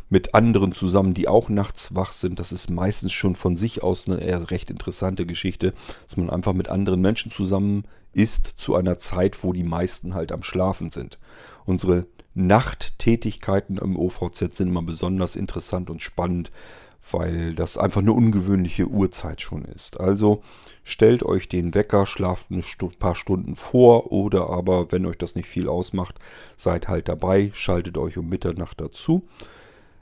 mit 0.09 0.35
anderen 0.35 0.73
zusammen, 0.73 1.13
die 1.13 1.29
auch 1.29 1.47
nachts 1.47 1.95
wach 1.95 2.11
sind. 2.11 2.39
Das 2.39 2.51
ist 2.51 2.69
meistens 2.69 3.13
schon 3.13 3.35
von 3.35 3.55
sich 3.55 3.81
aus 3.81 4.07
eine 4.07 4.19
eher 4.19 4.51
recht 4.51 4.69
interessante 4.69 5.25
Geschichte, 5.25 5.73
dass 6.05 6.17
man 6.17 6.29
einfach 6.29 6.51
mit 6.51 6.67
anderen 6.67 6.99
Menschen 6.99 7.31
zusammen 7.31 7.85
ist 8.11 8.45
zu 8.45 8.75
einer 8.75 8.99
Zeit, 8.99 9.41
wo 9.41 9.53
die 9.53 9.63
meisten 9.63 10.13
halt 10.13 10.33
am 10.33 10.43
Schlafen 10.43 10.89
sind. 10.89 11.17
Unsere 11.65 12.07
Nachttätigkeiten 12.33 13.77
im 13.77 13.97
OVZ 13.97 14.57
sind 14.57 14.67
immer 14.67 14.81
besonders 14.81 15.37
interessant 15.37 15.89
und 15.89 16.01
spannend, 16.01 16.51
weil 17.09 17.55
das 17.55 17.77
einfach 17.77 18.01
eine 18.01 18.13
ungewöhnliche 18.13 18.87
Uhrzeit 18.87 19.41
schon 19.41 19.65
ist. 19.65 19.99
Also 19.99 20.41
stellt 20.83 21.23
euch 21.23 21.49
den 21.49 21.73
Wecker, 21.73 22.05
schlaft 22.05 22.51
ein 22.51 22.63
paar 22.99 23.15
Stunden 23.15 23.55
vor 23.55 24.11
oder 24.11 24.49
aber, 24.49 24.91
wenn 24.91 25.05
euch 25.05 25.17
das 25.17 25.35
nicht 25.35 25.47
viel 25.47 25.67
ausmacht, 25.67 26.19
seid 26.57 26.87
halt 26.87 27.09
dabei, 27.09 27.51
schaltet 27.53 27.97
euch 27.97 28.17
um 28.17 28.29
Mitternacht 28.29 28.79
dazu. 28.79 29.27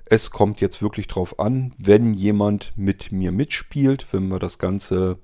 Es 0.06 0.32
kommt 0.32 0.60
jetzt 0.60 0.82
wirklich 0.82 1.08
drauf 1.08 1.40
an, 1.40 1.74
wenn 1.78 2.14
jemand 2.14 2.74
mit 2.76 3.12
mir 3.12 3.32
mitspielt, 3.32 4.12
wenn 4.12 4.28
wir 4.30 4.40
das 4.40 4.58
Ganze 4.58 5.20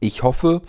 Ich 0.00 0.22
hoffe, 0.22 0.62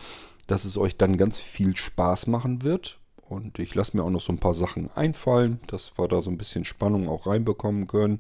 dass 0.48 0.66
es 0.66 0.78
euch 0.78 0.98
dann 0.98 1.18
ganz 1.18 1.40
viel 1.40 1.76
Spaß 1.76 2.28
machen 2.28 2.64
wird. 2.64 3.00
Und 3.30 3.60
ich 3.60 3.76
lasse 3.76 3.96
mir 3.96 4.04
auch 4.04 4.10
noch 4.10 4.22
so 4.22 4.32
ein 4.32 4.40
paar 4.40 4.54
Sachen 4.54 4.90
einfallen, 4.92 5.60
dass 5.68 5.98
wir 5.98 6.08
da 6.08 6.22
so 6.22 6.32
ein 6.32 6.38
bisschen 6.38 6.64
Spannung 6.64 7.10
auch 7.10 7.28
reinbekommen 7.28 7.88
können. 7.88 8.20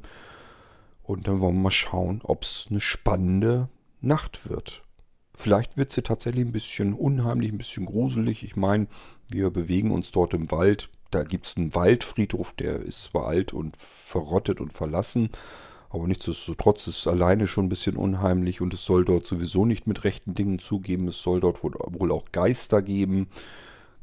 Und 1.03 1.27
dann 1.27 1.39
wollen 1.39 1.55
wir 1.55 1.61
mal 1.63 1.71
schauen, 1.71 2.19
ob 2.23 2.43
es 2.43 2.67
eine 2.69 2.81
spannende 2.81 3.69
Nacht 4.01 4.49
wird. 4.49 4.83
Vielleicht 5.33 5.77
wird 5.77 5.91
sie 5.91 6.01
tatsächlich 6.01 6.45
ein 6.45 6.51
bisschen 6.51 6.93
unheimlich, 6.93 7.51
ein 7.51 7.57
bisschen 7.57 7.85
gruselig. 7.85 8.43
Ich 8.43 8.55
meine, 8.55 8.87
wir 9.31 9.49
bewegen 9.49 9.91
uns 9.91 10.11
dort 10.11 10.33
im 10.33 10.51
Wald. 10.51 10.89
Da 11.11 11.23
gibt 11.23 11.45
es 11.45 11.55
einen 11.55 11.73
Waldfriedhof, 11.73 12.53
der 12.53 12.81
ist 12.81 13.03
zwar 13.03 13.27
alt 13.27 13.53
und 13.53 13.77
verrottet 13.77 14.59
und 14.59 14.73
verlassen, 14.73 15.29
aber 15.89 16.07
nichtsdestotrotz 16.07 16.87
ist 16.87 16.99
es 16.99 17.07
alleine 17.07 17.47
schon 17.47 17.65
ein 17.65 17.69
bisschen 17.69 17.95
unheimlich 17.95 18.61
und 18.61 18.73
es 18.73 18.83
soll 18.83 19.05
dort 19.05 19.25
sowieso 19.25 19.65
nicht 19.65 19.87
mit 19.87 20.03
rechten 20.03 20.33
Dingen 20.33 20.59
zugeben. 20.59 21.07
Es 21.07 21.21
soll 21.21 21.39
dort 21.39 21.63
wohl 21.63 22.11
auch 22.11 22.25
Geister 22.31 22.81
geben. 22.81 23.29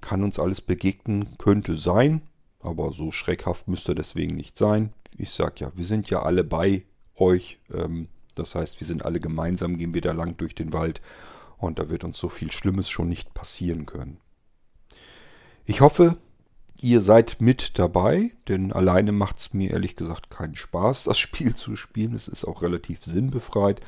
Kann 0.01 0.23
uns 0.23 0.39
alles 0.39 0.61
begegnen, 0.61 1.37
könnte 1.39 1.77
sein, 1.77 2.23
aber 2.61 2.93
so 2.93 3.11
schreckhaft 3.11 3.69
müsste 3.69 3.95
deswegen 3.95 4.37
nicht 4.37 4.57
sein. 4.57 4.93
Ich 5.17 5.31
sag 5.31 5.61
ja, 5.61 5.73
wir 5.75 5.85
sind 5.85 6.11
ja 6.11 6.23
alle 6.23 6.45
bei 6.45 6.85
euch. 7.17 7.61
Ähm, 7.73 8.09
das 8.35 8.55
heißt, 8.55 8.81
wir 8.81 8.87
sind 8.87 9.05
alle 9.05 9.21
gemeinsam, 9.21 9.79
gehen 9.79 9.95
wir 9.95 10.01
da 10.01 10.13
lang 10.13 10.37
durch 10.37 10.55
den 10.55 10.73
Wald 10.73 11.01
und 11.59 11.79
da 11.79 11.89
wird 11.89 12.05
uns 12.05 12.19
so 12.19 12.29
viel 12.29 12.51
Schlimmes 12.51 12.91
schon 12.91 13.09
nicht 13.09 13.33
passieren 13.35 13.87
können. 13.87 14.19
Ich 15.67 15.81
hoffe, 15.81 16.19
Ihr 16.85 17.01
seid 17.01 17.39
mit 17.41 17.79
dabei, 17.79 18.33
denn 18.47 18.71
alleine 18.71 19.13
macht 19.13 19.39
es 19.39 19.55
mir 19.55 19.71
ehrlich 19.71 19.97
gesagt 19.97 20.29
keinen 20.29 20.55
Spaß, 20.55 21.05
das 21.05 21.17
Spiel 21.23 21.55
zu 21.55 21.77
spielen. 21.77 22.15
Es 22.15 22.29
ist 22.29 22.45
auch 22.45 22.61
relativ 22.61 23.03
sinnbefreit. 23.03 23.81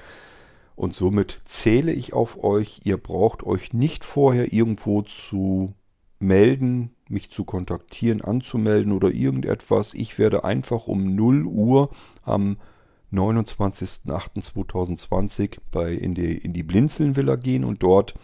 Und 0.77 0.95
somit 0.95 1.43
zähle 1.45 1.93
ich 1.93 2.15
auf 2.15 2.43
euch. 2.43 2.81
Ihr 2.85 2.97
braucht 2.97 3.43
euch 3.43 3.75
nicht 3.75 4.03
vorher 4.03 4.51
irgendwo 4.51 5.03
zu 5.03 5.75
melden, 6.21 6.95
mich 7.07 7.31
zu 7.31 7.45
kontaktieren, 7.45 8.23
anzumelden 8.23 8.93
oder 8.93 9.11
irgendetwas. 9.11 9.93
Ich 9.93 10.19
werde 10.19 10.45
einfach 10.45 10.87
um 10.87 11.15
0 11.15 11.45
Uhr 11.45 11.91
am 12.23 12.57
29.08.2020 13.13 15.59
bei 15.71 15.93
in 15.93 16.15
die, 16.15 16.39
in 16.39 16.55
die 16.55 16.63
Blinzeln-Villa 16.63 17.37
gehen 17.37 17.65
und 17.65 17.83
dort 17.83 18.15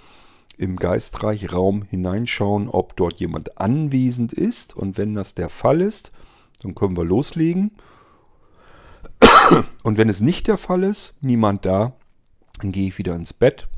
im 0.59 0.77
Geistreichraum 0.77 1.83
hineinschauen, 1.83 2.69
ob 2.69 2.97
dort 2.97 3.21
jemand 3.21 3.59
anwesend 3.59 4.33
ist. 4.33 4.77
Und 4.77 4.99
wenn 4.99 5.15
das 5.15 5.35
der 5.35 5.49
Fall 5.49 5.81
ist, 5.81 6.13
dann 6.63 6.75
können 6.75 6.97
wir 6.97 7.05
loslegen. 7.05 7.73
Und 9.83 9.99
wenn 9.99 10.09
es 10.09 10.21
nicht 10.21 10.49
der 10.49 10.57
Fall 10.57 10.83
ist, 10.83 11.15
niemand 11.21 11.65
da, 11.65 11.95
dann 12.61 12.73
gehe 12.73 12.89
ich 12.89 12.99
wieder 12.99 13.15
ins 13.15 13.33
Bett 13.33 13.69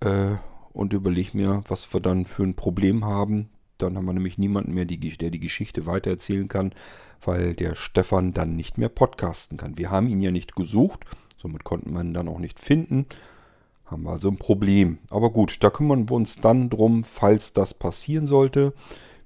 äh, 0.00 0.36
und 0.72 0.92
überlege 0.92 1.36
mir, 1.36 1.62
was 1.68 1.92
wir 1.92 2.00
dann 2.00 2.26
für 2.26 2.42
ein 2.42 2.54
Problem 2.54 3.04
haben. 3.04 3.50
Dann 3.78 3.96
haben 3.96 4.04
wir 4.04 4.12
nämlich 4.12 4.38
niemanden 4.38 4.74
mehr, 4.74 4.84
die, 4.84 4.98
der 4.98 5.30
die 5.30 5.40
Geschichte 5.40 5.86
weitererzählen 5.86 6.48
kann, 6.48 6.72
weil 7.22 7.54
der 7.54 7.74
Stefan 7.74 8.32
dann 8.32 8.56
nicht 8.56 8.78
mehr 8.78 8.88
podcasten 8.88 9.58
kann. 9.58 9.78
Wir 9.78 9.90
haben 9.90 10.08
ihn 10.08 10.20
ja 10.20 10.30
nicht 10.30 10.54
gesucht, 10.54 11.00
somit 11.36 11.64
konnten 11.64 11.92
wir 11.92 12.00
ihn 12.00 12.14
dann 12.14 12.28
auch 12.28 12.38
nicht 12.38 12.60
finden. 12.60 13.06
Haben 13.92 14.04
wir 14.04 14.10
also 14.10 14.28
ein 14.28 14.38
Problem. 14.38 14.98
Aber 15.10 15.30
gut, 15.30 15.62
da 15.62 15.68
kümmern 15.68 16.08
wir 16.08 16.16
uns 16.16 16.36
dann 16.36 16.70
drum, 16.70 17.04
falls 17.04 17.52
das 17.52 17.74
passieren 17.74 18.26
sollte. 18.26 18.72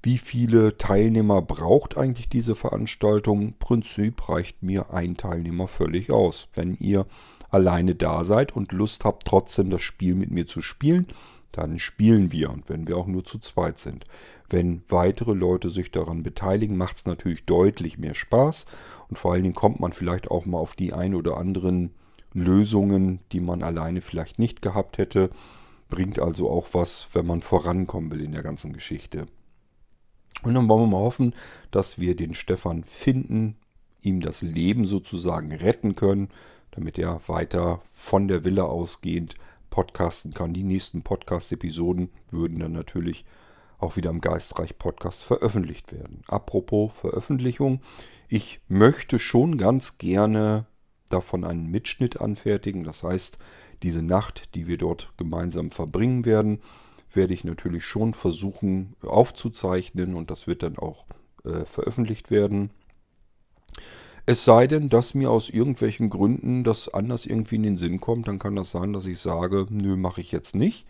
Wie 0.03 0.19
viele 0.19 0.77
Teilnehmer 0.77 1.41
braucht 1.41 1.97
eigentlich 1.97 2.29
diese 2.29 2.57
Veranstaltung? 2.57 3.43
Im 3.43 3.55
Prinzip 3.55 4.29
reicht 4.29 4.65
mir 4.65 4.93
ein 4.93 5.17
Teilnehmer 5.17 5.69
völlig 5.69 6.11
aus. 6.11 6.49
Wenn 6.53 6.75
ihr 6.75 7.07
alleine 7.49 7.95
da 7.95 8.25
seid 8.25 8.57
und 8.57 8.73
Lust 8.73 9.05
habt, 9.05 9.27
trotzdem 9.27 9.71
das 9.71 9.83
Spiel 9.83 10.17
mit 10.17 10.33
mir 10.33 10.47
zu 10.49 10.63
spielen, 10.63 11.07
dann 11.53 11.79
spielen 11.79 12.33
wir 12.33 12.51
und 12.51 12.69
wenn 12.69 12.89
wir 12.89 12.97
auch 12.97 13.07
nur 13.07 13.25
zu 13.25 13.39
zweit 13.39 13.79
sind. 13.79 14.05
Wenn 14.51 14.83
weitere 14.89 15.33
Leute 15.33 15.71
sich 15.71 15.93
daran 15.93 16.25
beteiligen, 16.25 16.77
macht 16.77 16.97
es 16.97 17.07
natürlich 17.07 17.45
deutlich 17.45 17.99
mehr 17.99 18.15
Spaß 18.15 18.67
und 19.09 19.17
vor 19.17 19.33
allen 19.33 19.45
Dingen 19.45 19.55
kommt 19.55 19.79
man 19.79 19.93
vielleicht 19.93 20.31
auch 20.31 20.45
mal 20.45 20.59
auf 20.59 20.75
die 20.75 20.93
ein 20.93 21.15
oder 21.15 21.37
anderen 21.37 21.95
Lösungen, 22.33 23.21
die 23.33 23.41
man 23.41 23.63
alleine 23.63 24.01
vielleicht 24.01 24.39
nicht 24.39 24.63
gehabt 24.63 24.99
hätte. 24.99 25.31
Bringt 25.89 26.19
also 26.19 26.51
auch 26.51 26.69
was, 26.73 27.09
wenn 27.13 27.27
man 27.27 27.41
vorankommen 27.41 28.11
will 28.11 28.21
in 28.21 28.33
der 28.33 28.43
ganzen 28.43 28.73
Geschichte. 28.73 29.27
Und 30.43 30.55
dann 30.55 30.69
wollen 30.69 30.83
wir 30.83 30.99
mal 30.99 31.05
hoffen, 31.05 31.35
dass 31.71 31.99
wir 31.99 32.15
den 32.15 32.35
Stefan 32.35 32.85
finden, 32.85 33.57
ihm 34.03 34.21
das 34.21 34.43
Leben 34.43 34.87
sozusagen 34.87 35.53
retten 35.53 35.95
können, 35.95 36.29
damit 36.73 36.99
er 36.99 37.21
weiter 37.27 37.81
von 37.93 38.29
der 38.29 38.45
Villa 38.45 38.65
ausgehend 38.65 39.35
podcasten 39.71 40.35
kann. 40.35 40.53
Die 40.53 40.63
nächsten 40.63 41.03
Podcast-Episoden 41.03 42.11
würden 42.31 42.59
dann 42.59 42.73
natürlich 42.73 43.25
auch 43.79 43.97
wieder 43.97 44.11
im 44.11 44.21
Geistreich 44.21 44.79
Podcast 44.79 45.23
veröffentlicht 45.23 45.93
werden. 45.93 46.23
Apropos 46.29 46.93
Veröffentlichung, 46.95 47.81
ich 48.29 48.61
möchte 48.69 49.19
schon 49.19 49.59
ganz 49.59 49.99
gerne 49.99 50.67
davon 51.11 51.45
einen 51.45 51.71
Mitschnitt 51.71 52.21
anfertigen. 52.21 52.85
Das 52.85 53.03
heißt, 53.03 53.39
diese 53.83 54.03
Nacht, 54.03 54.55
die 54.55 54.67
wir 54.67 54.79
dort 54.79 55.13
gemeinsam 55.17 55.71
verbringen 55.71 56.25
werden, 56.25 56.61
werde 57.13 57.35
ich 57.35 57.45
natürlich 57.45 57.85
schon 57.85 58.15
versuchen 58.15 58.95
aufzuzeichnen 59.03 60.15
und 60.15 60.31
das 60.31 60.47
wird 60.47 60.63
dann 60.63 60.79
auch 60.79 61.07
äh, 61.45 61.65
veröffentlicht 61.65 62.31
werden. 62.31 62.71
Es 64.27 64.45
sei 64.45 64.67
denn, 64.67 64.89
dass 64.89 65.15
mir 65.15 65.31
aus 65.31 65.49
irgendwelchen 65.49 66.11
Gründen 66.11 66.65
das 66.65 66.93
anders 66.93 67.27
irgendwie 67.27 67.57
in 67.57 67.63
den 67.63 67.77
Sinn 67.77 68.01
kommt, 68.01 68.27
dann 68.27 68.41
kann 68.41 68.57
das 68.57 68.73
sein, 68.73 68.93
dass 68.93 69.07
ich 69.07 69.21
sage, 69.21 69.67
nö, 69.71 69.97
mache 69.97 70.21
ich 70.21 70.33
jetzt 70.33 70.57
nicht. 70.57 70.87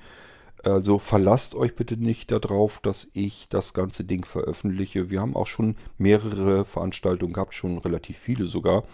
Also 0.64 0.98
verlasst 0.98 1.54
euch 1.54 1.76
bitte 1.76 1.96
nicht 1.98 2.32
darauf, 2.32 2.80
dass 2.80 3.08
ich 3.12 3.48
das 3.50 3.74
ganze 3.74 4.04
Ding 4.04 4.24
veröffentliche. 4.24 5.10
Wir 5.10 5.20
haben 5.20 5.36
auch 5.36 5.46
schon 5.46 5.76
mehrere 5.98 6.64
Veranstaltungen 6.64 7.34
gehabt, 7.34 7.52
schon 7.52 7.76
relativ 7.78 8.16
viele 8.18 8.46
sogar, 8.46 8.84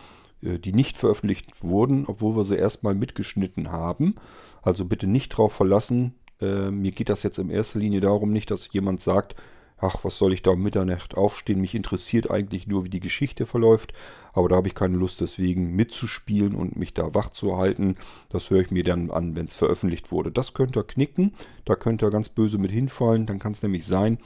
die 0.43 0.73
nicht 0.73 0.97
veröffentlicht 0.97 1.63
wurden, 1.63 2.05
obwohl 2.07 2.37
wir 2.37 2.45
sie 2.45 2.57
erstmal 2.57 2.95
mitgeschnitten 2.95 3.71
haben. 3.71 4.17
Also 4.63 4.85
bitte 4.85 5.07
nicht 5.07 5.33
darauf 5.33 5.53
verlassen, 5.53 6.15
äh, 6.43 6.71
mir 6.71 6.91
geht 6.91 7.09
das 7.09 7.23
jetzt 7.23 7.39
in 7.39 7.51
erster 7.51 7.79
Linie 7.79 8.01
darum 8.01 8.33
nicht, 8.33 8.51
dass 8.51 8.73
jemand 8.73 9.01
sagt, 9.01 9.37
ach, 9.79 10.05
was 10.05 10.17
soll 10.17 10.33
ich 10.33 10.43
da 10.43 10.53
um 10.53 10.63
Mitternacht 10.63 11.17
aufstehen? 11.17 11.61
Mich 11.61 11.75
interessiert 11.75 12.31
eigentlich 12.31 12.67
nur, 12.67 12.85
wie 12.85 12.91
die 12.91 13.01
Geschichte 13.01 13.47
verläuft. 13.47 13.93
Aber 14.33 14.49
da 14.49 14.57
habe 14.57 14.69
ich 14.69 14.75
keine 14.75 14.97
Lust, 14.97 15.21
deswegen 15.21 15.75
mitzuspielen 15.75 16.55
und 16.55 16.77
mich 16.77 16.95
da 16.95 17.15
wach 17.15 17.31
zu 17.31 17.57
halten. 17.57 17.97
Das 18.29 18.51
höre 18.51 18.61
ich 18.61 18.71
mir 18.71 18.85
dann 18.85 19.11
an, 19.11 19.35
wenn 19.35 19.47
es 19.47 19.57
veröffentlicht 19.57 20.13
wurde. 20.13 20.31
Das 20.31 20.55
könnt 20.55 20.77
ihr 20.77 20.85
knicken. 20.85 21.35
Da 21.65 21.75
könnt 21.75 22.03
ihr 22.03 22.11
ganz 22.11 22.29
böse 22.29 22.59
mit 22.59 22.71
hinfallen. 22.71 23.27
Dann 23.27 23.41
kann 23.41 23.53
es 23.53 23.63
nämlich 23.63 23.87
sein, 23.87 24.19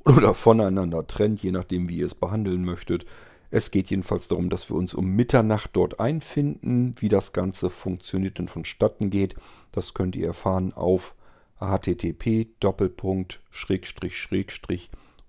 oder 0.06 0.34
voneinander 0.34 1.06
trennt, 1.08 1.44
je 1.44 1.52
nachdem, 1.52 1.90
wie 1.90 1.98
ihr 1.98 2.06
es 2.06 2.16
behandeln 2.16 2.64
möchtet. 2.66 3.06
Es 3.50 3.72
geht 3.72 3.90
jedenfalls 3.90 4.30
darum, 4.30 4.50
dass 4.50 4.70
wir 4.70 4.78
uns 4.78 4.94
um 4.94 5.08
Mitternacht 5.08 5.72
dort 5.74 6.00
einfinden. 6.00 6.96
Wie 6.98 7.10
das 7.10 7.34
Ganze 7.34 7.70
funktioniert 7.70 8.40
und 8.40 8.50
vonstatten 8.50 9.10
geht, 9.10 9.36
das 9.72 9.94
könnt 9.94 10.16
ihr 10.16 10.28
erfahren 10.28 10.72
auf 10.74 11.16
http 11.60 12.48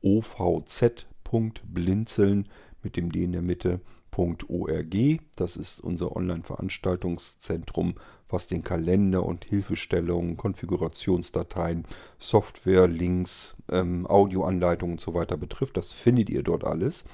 ovz.blinzeln 0.03 2.49
mit 2.83 2.97
dem 2.97 3.13
D 3.13 3.25
in 3.25 3.33
der 3.33 3.43
Mitte 3.43 3.81
.org. 4.17 5.21
Das 5.37 5.57
ist 5.57 5.81
unser 5.81 6.15
Online-Veranstaltungszentrum, 6.15 7.95
was 8.29 8.47
den 8.47 8.63
Kalender 8.63 9.25
und 9.25 9.45
Hilfestellungen, 9.45 10.37
Konfigurationsdateien, 10.37 11.85
Software, 12.19 12.89
Links, 12.89 13.57
ähm, 13.71 14.07
Audioanleitungen 14.07 14.97
und 14.97 15.01
so 15.01 15.15
weiter 15.15 15.37
betrifft. 15.37 15.77
Das 15.77 15.93
findet 15.93 16.31
ihr 16.31 16.43
dort 16.43 16.65
alles. 16.65 17.05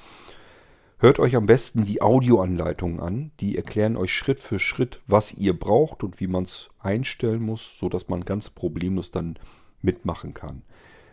Hört 1.01 1.21
euch 1.21 1.37
am 1.37 1.47
besten 1.47 1.85
die 1.85 2.03
Audioanleitungen 2.03 2.99
an. 2.99 3.31
Die 3.39 3.57
erklären 3.57 3.97
euch 3.97 4.13
Schritt 4.13 4.41
für 4.41 4.59
Schritt, 4.59 5.01
was 5.07 5.33
ihr 5.33 5.57
braucht 5.57 6.03
und 6.03 6.19
wie 6.19 6.27
man 6.27 6.43
es 6.43 6.71
einstellen 6.81 7.41
muss, 7.41 7.79
sodass 7.79 8.09
man 8.09 8.25
ganz 8.25 8.51
problemlos 8.51 9.13
dann 9.13 9.39
mitmachen 9.81 10.35
kann. 10.35 10.63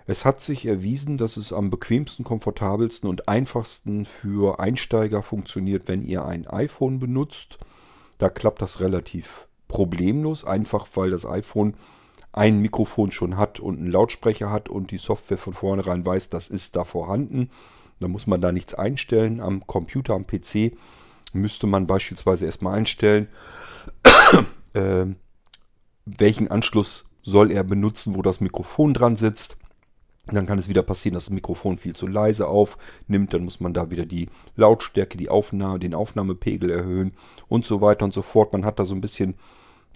Es 0.07 0.23
hat 0.23 0.41
sich 0.41 0.65
erwiesen, 0.67 1.17
dass 1.17 1.35
es 1.35 1.51
am 1.51 1.69
bequemsten, 1.69 2.23
komfortabelsten 2.23 3.09
und 3.09 3.27
einfachsten 3.27 4.05
für 4.05 4.59
Einsteiger 4.59 5.23
funktioniert, 5.23 5.87
wenn 5.87 6.03
ihr 6.03 6.25
ein 6.25 6.45
iPhone 6.47 6.99
benutzt. 6.99 7.57
Da 8.19 8.29
klappt 8.29 8.61
das 8.61 8.79
relativ 8.79 9.47
problemlos, 9.67 10.45
einfach 10.45 10.87
weil 10.93 11.09
das 11.09 11.25
iPhone 11.25 11.75
ein 12.31 12.61
Mikrofon 12.61 13.11
schon 13.11 13.37
hat 13.37 13.59
und 13.59 13.79
einen 13.79 13.91
Lautsprecher 13.91 14.51
hat 14.51 14.69
und 14.69 14.91
die 14.91 14.97
Software 14.97 15.37
von 15.37 15.53
vornherein 15.53 16.05
weiß, 16.05 16.29
das 16.29 16.49
ist 16.49 16.75
da 16.75 16.83
vorhanden. 16.83 17.49
Da 17.99 18.07
muss 18.07 18.27
man 18.27 18.41
da 18.41 18.51
nichts 18.51 18.73
einstellen. 18.73 19.39
Am 19.39 19.65
Computer, 19.65 20.13
am 20.13 20.27
PC 20.27 20.73
müsste 21.33 21.65
man 21.65 21.87
beispielsweise 21.87 22.45
erstmal 22.45 22.77
einstellen, 22.77 23.27
äh, 24.73 25.05
welchen 26.05 26.51
Anschluss 26.51 27.05
soll 27.23 27.51
er 27.51 27.63
benutzen, 27.63 28.15
wo 28.15 28.21
das 28.21 28.41
Mikrofon 28.41 28.93
dran 28.93 29.15
sitzt. 29.15 29.57
Dann 30.31 30.45
kann 30.45 30.57
es 30.57 30.67
wieder 30.67 30.83
passieren, 30.83 31.13
dass 31.13 31.25
das 31.25 31.33
Mikrofon 31.33 31.77
viel 31.77 31.95
zu 31.95 32.07
leise 32.07 32.47
aufnimmt. 32.47 33.33
Dann 33.33 33.43
muss 33.43 33.59
man 33.59 33.73
da 33.73 33.91
wieder 33.91 34.05
die 34.05 34.29
Lautstärke, 34.55 35.17
die 35.17 35.29
Aufnahme, 35.29 35.79
den 35.79 35.93
Aufnahmepegel 35.93 36.71
erhöhen 36.71 37.13
und 37.47 37.65
so 37.65 37.81
weiter 37.81 38.05
und 38.05 38.13
so 38.13 38.21
fort. 38.21 38.51
Man 38.53 38.65
hat 38.65 38.79
da 38.79 38.85
so 38.85 38.95
ein 38.95 39.01
bisschen 39.01 39.35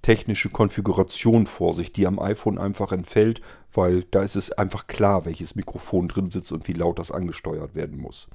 technische 0.02 0.50
Konfiguration 0.50 1.46
vor 1.46 1.74
sich, 1.74 1.92
die 1.92 2.08
am 2.08 2.20
iPhone 2.20 2.58
einfach 2.58 2.92
entfällt, 2.92 3.42
weil 3.74 4.04
da 4.12 4.22
ist 4.22 4.36
es 4.36 4.52
einfach 4.52 4.88
klar, 4.88 5.26
welches 5.26 5.56
Mikrofon 5.56 6.08
drin 6.08 6.30
sitzt 6.30 6.52
und 6.52 6.68
wie 6.68 6.74
laut 6.74 7.00
das 7.00 7.12
angesteuert 7.12 7.76
werden 7.76 8.00
muss. 8.00 8.30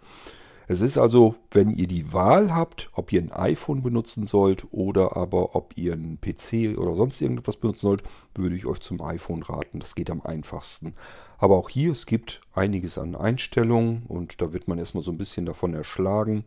Es 0.67 0.81
ist 0.81 0.97
also, 0.97 1.35
wenn 1.51 1.69
ihr 1.71 1.87
die 1.87 2.11
Wahl 2.13 2.55
habt, 2.55 2.89
ob 2.95 3.13
ihr 3.13 3.21
ein 3.21 3.33
iPhone 3.33 3.83
benutzen 3.83 4.27
sollt 4.27 4.73
oder 4.73 5.15
aber 5.17 5.55
ob 5.55 5.77
ihr 5.77 5.93
einen 5.93 6.19
PC 6.21 6.79
oder 6.79 6.95
sonst 6.95 7.21
irgendetwas 7.21 7.57
benutzen 7.57 7.87
sollt, 7.87 8.03
würde 8.35 8.57
ich 8.57 8.65
euch 8.67 8.81
zum 8.81 9.03
iPhone 9.03 9.43
raten. 9.43 9.79
Das 9.79 9.95
geht 9.95 10.11
am 10.11 10.23
einfachsten. 10.23 10.95
Aber 11.39 11.57
auch 11.57 11.69
hier, 11.69 11.93
es 11.93 12.07
gibt 12.07 12.41
einiges 12.55 12.97
an 12.97 13.15
Einstellungen 13.15 14.05
und 14.09 14.41
da 14.41 14.55
wird 14.55 14.67
man 14.67 14.79
erstmal 14.79 15.05
so 15.05 15.11
ein 15.11 15.19
bisschen 15.19 15.45
davon 15.45 15.75
erschlagen. 15.75 16.45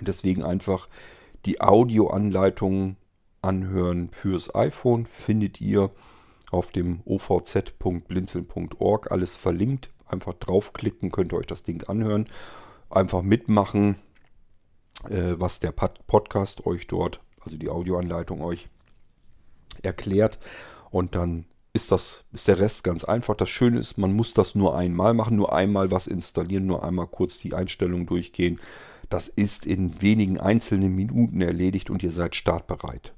Deswegen 0.00 0.42
einfach 0.42 0.88
die 1.44 1.60
Audioanleitungen 1.60 2.96
anhören 3.42 4.08
fürs 4.10 4.54
iPhone 4.54 5.04
findet 5.06 5.60
ihr 5.60 5.90
auf 6.50 6.72
dem 6.72 7.02
ovz.blinzeln.org 7.04 9.12
alles 9.12 9.36
verlinkt. 9.36 9.90
Einfach 10.06 10.32
draufklicken, 10.32 11.12
könnt 11.12 11.34
ihr 11.34 11.38
euch 11.38 11.46
das 11.46 11.62
Ding 11.62 11.84
anhören 11.84 12.26
einfach 12.90 13.22
mitmachen, 13.22 13.96
äh, 15.08 15.34
was 15.36 15.60
der 15.60 15.72
Podcast 15.72 16.66
euch 16.66 16.86
dort, 16.86 17.20
also 17.40 17.56
die 17.56 17.68
Audioanleitung 17.68 18.42
euch 18.42 18.68
erklärt. 19.82 20.38
Und 20.90 21.14
dann 21.14 21.44
ist 21.72 21.92
das, 21.92 22.24
ist 22.32 22.48
der 22.48 22.60
Rest 22.60 22.82
ganz 22.82 23.04
einfach. 23.04 23.36
Das 23.36 23.48
Schöne 23.48 23.78
ist, 23.78 23.98
man 23.98 24.12
muss 24.12 24.34
das 24.34 24.54
nur 24.54 24.76
einmal 24.76 25.14
machen, 25.14 25.36
nur 25.36 25.52
einmal 25.52 25.90
was 25.90 26.06
installieren, 26.06 26.66
nur 26.66 26.84
einmal 26.84 27.06
kurz 27.06 27.38
die 27.38 27.54
Einstellungen 27.54 28.06
durchgehen. 28.06 28.58
Das 29.08 29.28
ist 29.28 29.64
in 29.64 30.02
wenigen 30.02 30.38
einzelnen 30.38 30.94
Minuten 30.94 31.40
erledigt 31.40 31.90
und 31.90 32.02
ihr 32.02 32.10
seid 32.10 32.34
startbereit. 32.34 33.14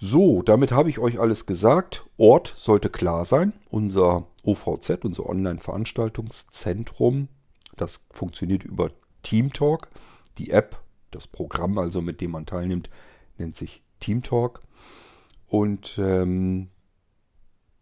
So, 0.00 0.42
damit 0.42 0.70
habe 0.72 0.90
ich 0.90 1.00
euch 1.00 1.18
alles 1.18 1.46
gesagt. 1.46 2.06
Ort 2.16 2.54
sollte 2.56 2.88
klar 2.88 3.24
sein. 3.24 3.52
Unser 3.68 4.28
OVZ, 4.44 5.04
unser 5.04 5.26
Online-Veranstaltungszentrum, 5.26 7.26
das 7.80 8.04
funktioniert 8.10 8.64
über 8.64 8.90
TeamTalk. 9.22 9.88
Die 10.38 10.50
App, 10.50 10.80
das 11.10 11.26
Programm 11.26 11.78
also, 11.78 12.02
mit 12.02 12.20
dem 12.20 12.32
man 12.32 12.46
teilnimmt, 12.46 12.90
nennt 13.38 13.56
sich 13.56 13.82
TeamTalk. 14.00 14.60
Und 15.46 15.98
ähm, 15.98 16.68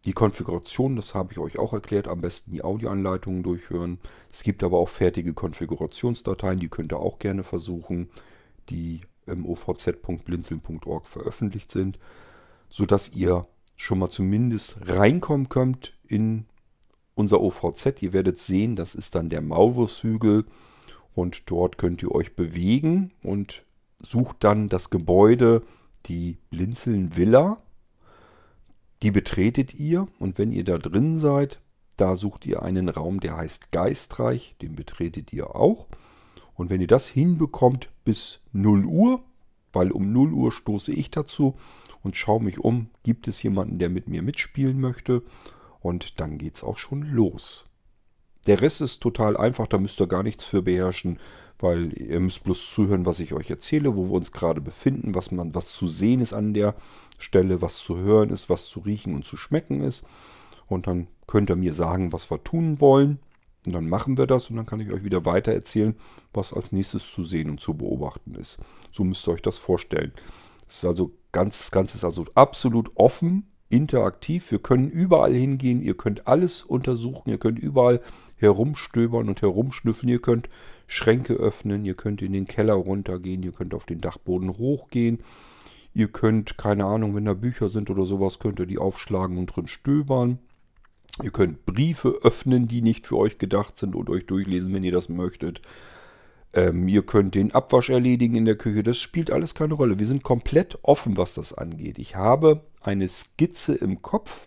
die 0.04 0.12
Konfiguration, 0.12 0.94
das 0.94 1.14
habe 1.14 1.32
ich 1.32 1.38
euch 1.38 1.59
auch 1.59 1.72
erklärt, 1.72 2.06
am 2.06 2.20
besten 2.20 2.52
die 2.52 2.62
Audioanleitungen 2.62 3.42
durchhören. 3.42 3.98
Es 4.30 4.44
gibt 4.44 4.62
aber 4.62 4.78
auch 4.78 4.88
fertige 4.88 5.35
Konfigurationsdateien, 5.35 6.61
die 6.61 6.68
könnt 6.68 6.92
ihr 6.92 7.00
auch 7.00 7.18
gerne 7.18 7.42
versuchen, 7.42 8.09
die 8.70 9.00
im 9.26 9.44
ovz.blinzeln.org 9.44 11.06
veröffentlicht 11.09 11.72
sind, 11.72 11.98
sodass 12.68 13.12
ihr 13.14 13.46
schon 13.74 13.98
mal 13.98 14.11
zumindest 14.11 14.78
reinkommen 14.82 15.48
könnt 15.48 15.92
in 16.06 16.46
unser 17.16 17.40
OVZ. 17.40 18.02
Ihr 18.02 18.12
werdet 18.12 18.38
sehen, 18.38 18.76
das 18.76 18.94
ist 18.94 19.16
dann 19.16 19.29
der 19.29 19.40
Maulwurfshügel 19.40 20.44
und 21.14 21.50
dort 21.50 21.79
könnt 21.79 22.02
ihr 22.02 22.12
euch 22.12 22.37
bewegen 22.37 23.11
und 23.22 23.64
sucht 24.00 24.37
dann 24.40 24.68
das 24.68 24.90
Gebäude, 24.90 25.62
die 26.07 26.38
Blinzeln 26.50 27.16
Villa. 27.16 27.59
Die 29.02 29.11
betretet 29.11 29.74
ihr 29.74 30.07
und 30.20 30.38
wenn 30.38 30.52
ihr 30.52 30.64
da 30.64 30.79
drin 30.79 31.18
seid, 31.18 31.61
da 31.96 32.14
sucht 32.14 32.46
ihr 32.46 32.62
einen 32.62 32.88
Raum, 32.88 33.20
der 33.20 33.37
heißt 33.37 33.72
Geistreich, 33.72 34.57
den 34.61 34.76
betretet 34.76 35.33
ihr 35.33 35.57
auch. 35.57 35.88
Und 36.55 36.70
wenn 36.70 36.81
ihr 36.81 36.87
das 36.87 37.09
hinbekommt 37.09 37.90
bis 38.05 38.40
0 38.52 38.85
Uhr, 38.85 39.22
weil 39.72 39.90
um 39.90 40.12
0 40.12 40.33
Uhr 40.33 40.52
stoße 40.52 40.92
ich 40.92 41.11
dazu 41.11 41.57
und 42.02 42.16
schaue 42.16 42.42
mich 42.42 42.61
um, 42.61 42.88
gibt 43.02 43.29
es 43.29 43.42
jemanden, 43.42 43.79
der 43.79 43.88
mit 43.88 44.09
mir 44.09 44.22
mitspielen 44.22 44.81
möchte. 44.81 45.22
Und 45.87 46.18
dann 46.18 46.37
geht 46.37 46.57
es 46.57 46.64
auch 46.64 46.79
schon 46.79 47.03
los. 47.03 47.64
Der 48.49 48.61
Rest 48.61 48.81
ist 48.81 49.01
total 49.01 49.37
einfach, 49.37 49.68
da 49.68 49.79
müsst 49.79 50.01
ihr 50.01 50.09
gar 50.09 50.25
nichts 50.25 50.42
für 50.42 50.61
beherrschen, 50.61 51.20
weil 51.61 51.92
ihr 51.96 52.18
müsst 52.18 52.42
bloß 52.42 52.72
zuhören, 52.72 53.07
was 53.07 53.20
ich 53.20 53.35
euch 53.35 53.51
erzähle, 53.51 53.94
wo 53.94 54.07
wir 54.07 54.14
uns 54.14 54.33
gerade 54.33 54.61
befinden, 54.61 55.14
was 55.14 55.31
man, 55.31 55.55
was 55.55 55.70
zu 55.70 55.87
sehen 55.87 56.18
ist 56.18 56.33
an 56.33 56.55
der 56.55 56.75
Stelle, 57.18 57.62
was 57.62 57.77
zu 57.77 57.99
hören 57.99 58.31
ist, 58.31 58.51
was 58.51 58.66
zu 58.66 58.81
riechen 58.81 59.14
und 59.14 59.27
zu 59.27 59.37
schmecken 59.37 59.81
ist. 59.81 60.05
Und 60.66 60.88
dann 60.88 61.07
könnt 61.29 61.51
ihr 61.51 61.57
mir 61.57 61.72
sagen, 61.72 62.12
was 62.12 62.33
wir 62.33 62.42
tun 62.42 62.81
wollen. 62.81 63.20
Und 63.64 63.72
dann 63.72 63.88
machen 63.88 64.18
wir 64.18 64.27
das 64.27 64.51
und 64.51 64.57
dann 64.57 64.66
kann 64.66 64.81
ich 64.81 64.90
euch 64.90 65.05
wieder 65.05 65.25
weiter 65.25 65.53
erzählen, 65.53 65.94
was 66.33 66.53
als 66.53 66.72
nächstes 66.72 67.09
zu 67.09 67.22
sehen 67.22 67.49
und 67.49 67.61
zu 67.61 67.75
beobachten 67.75 68.35
ist. 68.35 68.59
So 68.90 69.05
müsst 69.05 69.29
ihr 69.29 69.35
euch 69.35 69.42
das 69.42 69.57
vorstellen. 69.57 70.11
Es 70.68 70.79
ist 70.79 70.85
also 70.85 71.12
ganz, 71.31 71.59
das 71.59 71.70
Ganze 71.70 71.96
ist 71.96 72.05
also 72.05 72.27
absolut 72.35 72.90
offen, 72.96 73.46
interaktiv. 73.68 74.50
Wir 74.50 74.59
können 74.59 74.90
überall 74.90 75.35
hingehen. 75.35 75.83
Ihr 75.83 75.96
könnt 75.96 76.26
alles 76.26 76.62
untersuchen. 76.62 77.31
Ihr 77.31 77.38
könnt 77.38 77.59
überall 77.59 78.00
herumstöbern 78.37 79.29
und 79.29 79.42
herumschnüffeln. 79.42 80.09
Ihr 80.09 80.20
könnt 80.20 80.48
Schränke 80.87 81.35
öffnen. 81.35 81.85
Ihr 81.85 81.94
könnt 81.94 82.22
in 82.22 82.33
den 82.33 82.46
Keller 82.46 82.74
runtergehen. 82.74 83.42
Ihr 83.42 83.52
könnt 83.52 83.74
auf 83.74 83.87
den 83.87 84.00
Dachboden 84.00 84.59
hochgehen. 84.59 85.20
Ihr 85.94 86.09
könnt, 86.09 86.59
keine 86.59 86.85
Ahnung, 86.85 87.14
wenn 87.14 87.24
da 87.24 87.33
Bücher 87.33 87.70
sind 87.70 87.88
oder 87.88 88.05
sowas, 88.05 88.38
könnt 88.38 88.61
ihr 88.61 88.66
die 88.66 88.76
aufschlagen 88.76 89.38
und 89.38 89.46
drin 89.46 89.66
stöbern. 89.66 90.38
Ihr 91.22 91.31
könnt 91.31 91.64
Briefe 91.64 92.18
öffnen, 92.22 92.68
die 92.68 92.83
nicht 92.83 93.07
für 93.07 93.16
euch 93.16 93.38
gedacht 93.38 93.79
sind 93.79 93.96
und 93.96 94.11
euch 94.11 94.26
durchlesen, 94.26 94.74
wenn 94.74 94.85
ihr 94.85 94.92
das 94.92 95.09
möchtet. 95.09 95.62
Ähm, 96.52 96.88
ihr 96.88 97.04
könnt 97.04 97.35
den 97.35 97.52
Abwasch 97.52 97.90
erledigen 97.90 98.37
in 98.37 98.44
der 98.44 98.56
Küche. 98.56 98.82
Das 98.82 98.98
spielt 98.98 99.30
alles 99.30 99.54
keine 99.54 99.74
Rolle. 99.74 99.98
Wir 99.98 100.06
sind 100.06 100.22
komplett 100.22 100.78
offen, 100.82 101.16
was 101.16 101.35
das 101.35 101.52
angeht. 101.52 101.98
Ich 101.98 102.16
habe 102.16 102.62
eine 102.80 103.09
Skizze 103.09 103.74
im 103.74 104.02
Kopf, 104.02 104.46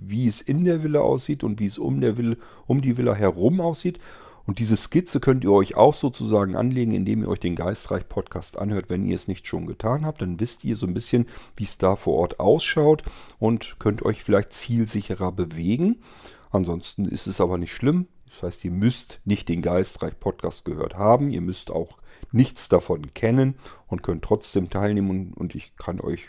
wie 0.00 0.26
es 0.26 0.40
in 0.40 0.64
der 0.64 0.82
Villa 0.82 1.00
aussieht 1.00 1.44
und 1.44 1.60
wie 1.60 1.66
es 1.66 1.78
um, 1.78 2.00
der 2.00 2.16
Villa, 2.16 2.36
um 2.66 2.80
die 2.80 2.96
Villa 2.96 3.14
herum 3.14 3.60
aussieht. 3.60 3.98
Und 4.46 4.58
diese 4.58 4.76
Skizze 4.76 5.20
könnt 5.20 5.44
ihr 5.44 5.52
euch 5.52 5.76
auch 5.76 5.94
sozusagen 5.94 6.56
anlegen, 6.56 6.92
indem 6.92 7.22
ihr 7.22 7.28
euch 7.28 7.40
den 7.40 7.54
Geistreich-Podcast 7.54 8.58
anhört, 8.58 8.86
wenn 8.88 9.06
ihr 9.06 9.14
es 9.14 9.28
nicht 9.28 9.46
schon 9.46 9.66
getan 9.66 10.04
habt. 10.04 10.22
Dann 10.22 10.40
wisst 10.40 10.64
ihr 10.64 10.76
so 10.76 10.86
ein 10.86 10.94
bisschen, 10.94 11.26
wie 11.56 11.64
es 11.64 11.78
da 11.78 11.94
vor 11.94 12.14
Ort 12.14 12.40
ausschaut 12.40 13.02
und 13.38 13.76
könnt 13.78 14.02
euch 14.02 14.24
vielleicht 14.24 14.52
zielsicherer 14.52 15.30
bewegen. 15.30 16.00
Ansonsten 16.50 17.04
ist 17.04 17.26
es 17.26 17.40
aber 17.40 17.58
nicht 17.58 17.72
schlimm. 17.72 18.06
Das 18.30 18.42
heißt, 18.44 18.64
ihr 18.64 18.70
müsst 18.70 19.20
nicht 19.24 19.48
den 19.48 19.60
Geistreich-Podcast 19.60 20.64
gehört 20.64 20.94
haben. 20.94 21.32
Ihr 21.32 21.40
müsst 21.40 21.72
auch 21.72 21.98
nichts 22.30 22.68
davon 22.68 23.12
kennen 23.12 23.56
und 23.88 24.04
könnt 24.04 24.22
trotzdem 24.22 24.70
teilnehmen. 24.70 25.34
Und 25.34 25.56
ich 25.56 25.76
kann 25.76 26.00
euch 26.00 26.28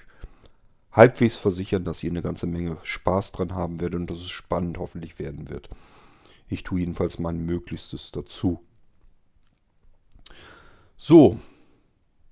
halbwegs 0.92 1.36
versichern, 1.36 1.84
dass 1.84 2.04
ihr 2.04 2.10
eine 2.10 2.24
ganze 2.24 2.48
Menge 2.48 2.78
Spaß 2.82 3.34
dran 3.34 3.54
haben 3.54 3.80
werdet 3.80 4.00
und 4.00 4.10
dass 4.10 4.18
es 4.18 4.32
spannend 4.32 4.80
hoffentlich 4.80 5.20
werden 5.20 5.50
wird. 5.50 5.70
Ich 6.48 6.64
tue 6.64 6.80
jedenfalls 6.80 7.20
mein 7.20 7.46
Möglichstes 7.46 8.12
dazu. 8.12 8.62
So, 10.98 11.38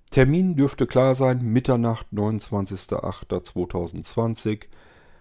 Termin 0.09 0.55
dürfte 0.55 0.87
klar 0.87 1.13
sein, 1.13 1.43
Mitternacht, 1.43 2.07
29.08.2020. 2.11 4.63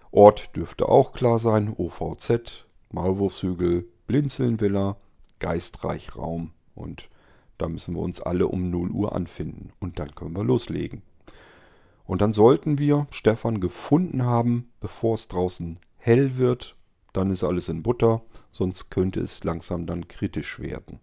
Ort 0.09 0.55
dürfte 0.55 0.89
auch 0.89 1.13
klar 1.13 1.37
sein, 1.37 1.71
OVZ, 1.77 2.65
Maulwurfshügel, 2.91 3.87
Blinzelnvilla, 4.09 4.97
Geistreich 5.39 6.17
Raum. 6.17 6.51
Und 6.75 7.07
da 7.57 7.69
müssen 7.69 7.95
wir 7.95 8.01
uns 8.01 8.19
alle 8.19 8.47
um 8.47 8.69
0 8.69 8.91
Uhr 8.91 9.15
anfinden. 9.15 9.71
Und 9.79 9.99
dann 9.99 10.13
können 10.13 10.35
wir 10.35 10.43
loslegen. 10.43 11.01
Und 12.05 12.21
dann 12.21 12.33
sollten 12.33 12.77
wir 12.77 13.07
Stefan 13.11 13.61
gefunden 13.61 14.25
haben, 14.25 14.69
bevor 14.81 15.15
es 15.15 15.29
draußen 15.29 15.79
hell 15.97 16.35
wird 16.35 16.75
dann 17.13 17.31
ist 17.31 17.43
alles 17.43 17.69
in 17.69 17.83
Butter, 17.83 18.21
sonst 18.51 18.89
könnte 18.89 19.19
es 19.19 19.43
langsam 19.43 19.85
dann 19.85 20.07
kritisch 20.07 20.59
werden. 20.59 20.99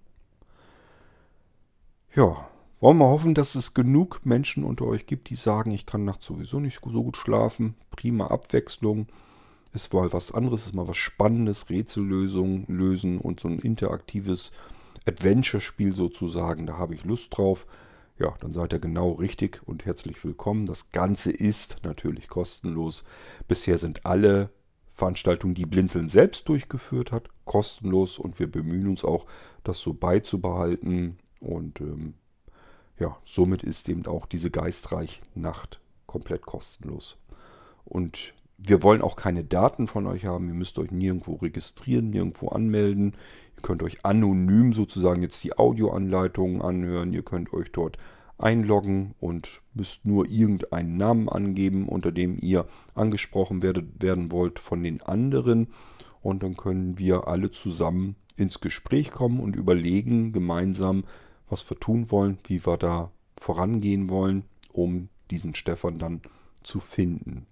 Ja, 2.14 2.48
wollen 2.80 2.98
wir 2.98 3.08
hoffen, 3.08 3.34
dass 3.34 3.54
es 3.54 3.74
genug 3.74 4.20
Menschen 4.24 4.64
unter 4.64 4.86
euch 4.86 5.06
gibt, 5.06 5.30
die 5.30 5.36
sagen, 5.36 5.70
ich 5.70 5.86
kann 5.86 6.04
nachts 6.04 6.26
sowieso 6.26 6.60
nicht 6.60 6.80
so 6.82 7.02
gut 7.02 7.16
schlafen. 7.16 7.74
Prima 7.90 8.28
Abwechslung. 8.28 9.06
Ist 9.76 9.92
mal 9.92 10.10
was 10.10 10.32
anderes, 10.32 10.64
ist 10.64 10.74
mal 10.74 10.88
was 10.88 10.96
Spannendes, 10.96 11.68
Rätsellösungen 11.68 12.64
lösen 12.66 13.18
und 13.18 13.40
so 13.40 13.48
ein 13.48 13.58
interaktives 13.58 14.50
Adventure-Spiel 15.04 15.94
sozusagen. 15.94 16.66
Da 16.66 16.78
habe 16.78 16.94
ich 16.94 17.04
Lust 17.04 17.36
drauf. 17.36 17.66
Ja, 18.18 18.34
dann 18.40 18.54
seid 18.54 18.72
ihr 18.72 18.78
genau 18.78 19.12
richtig 19.12 19.60
und 19.66 19.84
herzlich 19.84 20.24
willkommen. 20.24 20.64
Das 20.64 20.92
Ganze 20.92 21.30
ist 21.30 21.80
natürlich 21.82 22.30
kostenlos. 22.30 23.04
Bisher 23.48 23.76
sind 23.76 24.06
alle 24.06 24.48
Veranstaltung, 24.94 25.52
die 25.52 25.66
Blinzeln 25.66 26.08
selbst 26.08 26.48
durchgeführt 26.48 27.12
hat, 27.12 27.28
kostenlos 27.44 28.18
und 28.18 28.38
wir 28.38 28.50
bemühen 28.50 28.88
uns 28.88 29.04
auch, 29.04 29.26
das 29.62 29.78
so 29.80 29.92
beizubehalten. 29.92 31.18
Und 31.38 31.82
ähm, 31.82 32.14
ja, 32.98 33.14
somit 33.26 33.62
ist 33.62 33.90
eben 33.90 34.06
auch 34.06 34.24
diese 34.24 34.50
Geistreich-Nacht 34.50 35.80
komplett 36.06 36.46
kostenlos. 36.46 37.18
Und 37.84 38.32
wir 38.58 38.82
wollen 38.82 39.02
auch 39.02 39.16
keine 39.16 39.44
Daten 39.44 39.86
von 39.86 40.06
euch 40.06 40.24
haben. 40.24 40.48
Ihr 40.48 40.54
müsst 40.54 40.78
euch 40.78 40.90
nirgendwo 40.90 41.34
registrieren, 41.34 42.10
nirgendwo 42.10 42.48
anmelden. 42.48 43.14
Ihr 43.56 43.62
könnt 43.62 43.82
euch 43.82 44.04
anonym 44.04 44.72
sozusagen 44.72 45.22
jetzt 45.22 45.44
die 45.44 45.56
Audioanleitungen 45.58 46.62
anhören. 46.62 47.12
Ihr 47.12 47.22
könnt 47.22 47.52
euch 47.52 47.70
dort 47.72 47.98
einloggen 48.38 49.14
und 49.20 49.62
müsst 49.74 50.04
nur 50.04 50.26
irgendeinen 50.26 50.96
Namen 50.96 51.28
angeben, 51.28 51.88
unter 51.88 52.12
dem 52.12 52.38
ihr 52.40 52.66
angesprochen 52.94 53.62
werdet, 53.62 54.02
werden 54.02 54.30
wollt 54.32 54.58
von 54.58 54.82
den 54.82 55.02
anderen. 55.02 55.68
Und 56.22 56.42
dann 56.42 56.56
können 56.56 56.98
wir 56.98 57.28
alle 57.28 57.50
zusammen 57.50 58.16
ins 58.36 58.60
Gespräch 58.60 59.12
kommen 59.12 59.40
und 59.40 59.56
überlegen 59.56 60.32
gemeinsam, 60.32 61.04
was 61.48 61.68
wir 61.70 61.78
tun 61.78 62.10
wollen, 62.10 62.38
wie 62.46 62.66
wir 62.66 62.76
da 62.76 63.10
vorangehen 63.38 64.10
wollen, 64.10 64.44
um 64.72 65.08
diesen 65.30 65.54
Stefan 65.54 65.98
dann 65.98 66.20
zu 66.62 66.80
finden. 66.80 67.46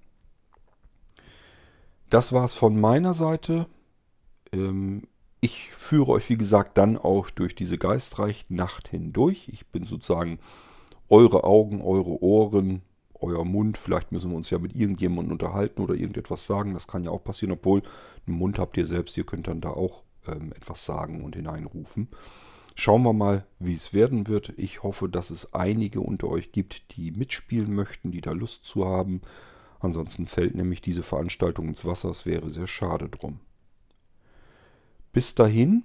Das 2.14 2.32
war 2.32 2.44
es 2.44 2.54
von 2.54 2.80
meiner 2.80 3.12
Seite. 3.12 3.66
Ähm, 4.52 5.02
ich 5.40 5.70
führe 5.70 6.12
euch, 6.12 6.28
wie 6.28 6.36
gesagt, 6.36 6.78
dann 6.78 6.96
auch 6.96 7.28
durch 7.28 7.56
diese 7.56 7.76
Geistreich-Nacht 7.76 8.86
hindurch. 8.86 9.48
Ich 9.52 9.66
bin 9.66 9.84
sozusagen 9.84 10.38
eure 11.08 11.42
Augen, 11.42 11.82
eure 11.82 12.22
Ohren, 12.22 12.82
euer 13.14 13.44
Mund. 13.44 13.78
Vielleicht 13.78 14.12
müssen 14.12 14.30
wir 14.30 14.36
uns 14.36 14.48
ja 14.50 14.60
mit 14.60 14.76
irgendjemandem 14.76 15.32
unterhalten 15.32 15.82
oder 15.82 15.94
irgendetwas 15.94 16.46
sagen. 16.46 16.72
Das 16.72 16.86
kann 16.86 17.02
ja 17.02 17.10
auch 17.10 17.24
passieren, 17.24 17.50
obwohl 17.50 17.82
einen 18.28 18.38
Mund 18.38 18.60
habt 18.60 18.76
ihr 18.76 18.86
selbst. 18.86 19.16
Ihr 19.18 19.26
könnt 19.26 19.48
dann 19.48 19.60
da 19.60 19.70
auch 19.70 20.04
ähm, 20.28 20.52
etwas 20.52 20.84
sagen 20.84 21.24
und 21.24 21.34
hineinrufen. 21.34 22.06
Schauen 22.76 23.02
wir 23.02 23.12
mal, 23.12 23.44
wie 23.58 23.74
es 23.74 23.92
werden 23.92 24.28
wird. 24.28 24.52
Ich 24.56 24.84
hoffe, 24.84 25.08
dass 25.08 25.30
es 25.30 25.52
einige 25.52 26.00
unter 26.00 26.28
euch 26.28 26.52
gibt, 26.52 26.96
die 26.96 27.10
mitspielen 27.10 27.74
möchten, 27.74 28.12
die 28.12 28.20
da 28.20 28.30
Lust 28.30 28.66
zu 28.66 28.84
haben. 28.84 29.20
Ansonsten 29.84 30.26
fällt 30.26 30.54
nämlich 30.54 30.80
diese 30.80 31.02
Veranstaltung 31.02 31.68
ins 31.68 31.84
Wasser. 31.84 32.08
Es 32.08 32.24
wäre 32.24 32.48
sehr 32.48 32.66
schade 32.66 33.10
drum. 33.10 33.40
Bis 35.12 35.34
dahin, 35.34 35.84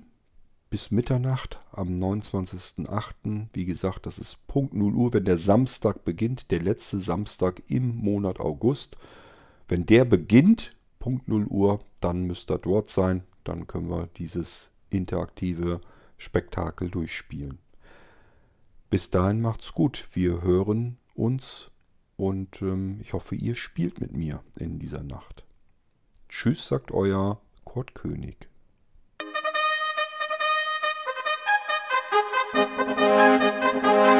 bis 0.69 0.89
Mitternacht 0.89 1.59
am 1.73 1.89
29.08. 1.89 3.47
Wie 3.51 3.65
gesagt, 3.65 4.05
das 4.05 4.17
ist 4.17 4.47
Punkt 4.47 4.73
0 4.73 4.93
Uhr, 4.93 5.13
wenn 5.13 5.25
der 5.25 5.37
Samstag 5.37 6.05
beginnt, 6.05 6.49
der 6.49 6.61
letzte 6.61 6.97
Samstag 6.97 7.61
im 7.67 7.97
Monat 7.97 8.39
August. 8.39 8.95
Wenn 9.67 9.85
der 9.85 10.05
beginnt, 10.05 10.77
Punkt 10.99 11.27
0 11.27 11.47
Uhr, 11.47 11.81
dann 11.99 12.23
müsst 12.23 12.49
ihr 12.51 12.57
dort 12.57 12.89
sein. 12.89 13.23
Dann 13.43 13.67
können 13.67 13.89
wir 13.89 14.07
dieses 14.15 14.69
interaktive 14.89 15.81
Spektakel 16.17 16.89
durchspielen. 16.89 17.59
Bis 18.89 19.09
dahin 19.09 19.41
macht's 19.41 19.73
gut. 19.73 20.07
Wir 20.13 20.41
hören 20.41 20.97
uns 21.15 21.69
und 22.19 22.61
ähm, 22.61 22.99
ich 23.01 23.13
hoffe, 23.13 23.35
ihr 23.35 23.55
spielt 23.55 24.01
mit 24.01 24.11
mir 24.11 24.43
in 24.57 24.77
dieser 24.77 25.03
Nacht. 25.03 25.45
Tschüss, 26.27 26.67
sagt 26.67 26.91
euer 26.91 27.39
Kurt 27.63 27.95
König. 27.95 28.49
Música 32.99 34.18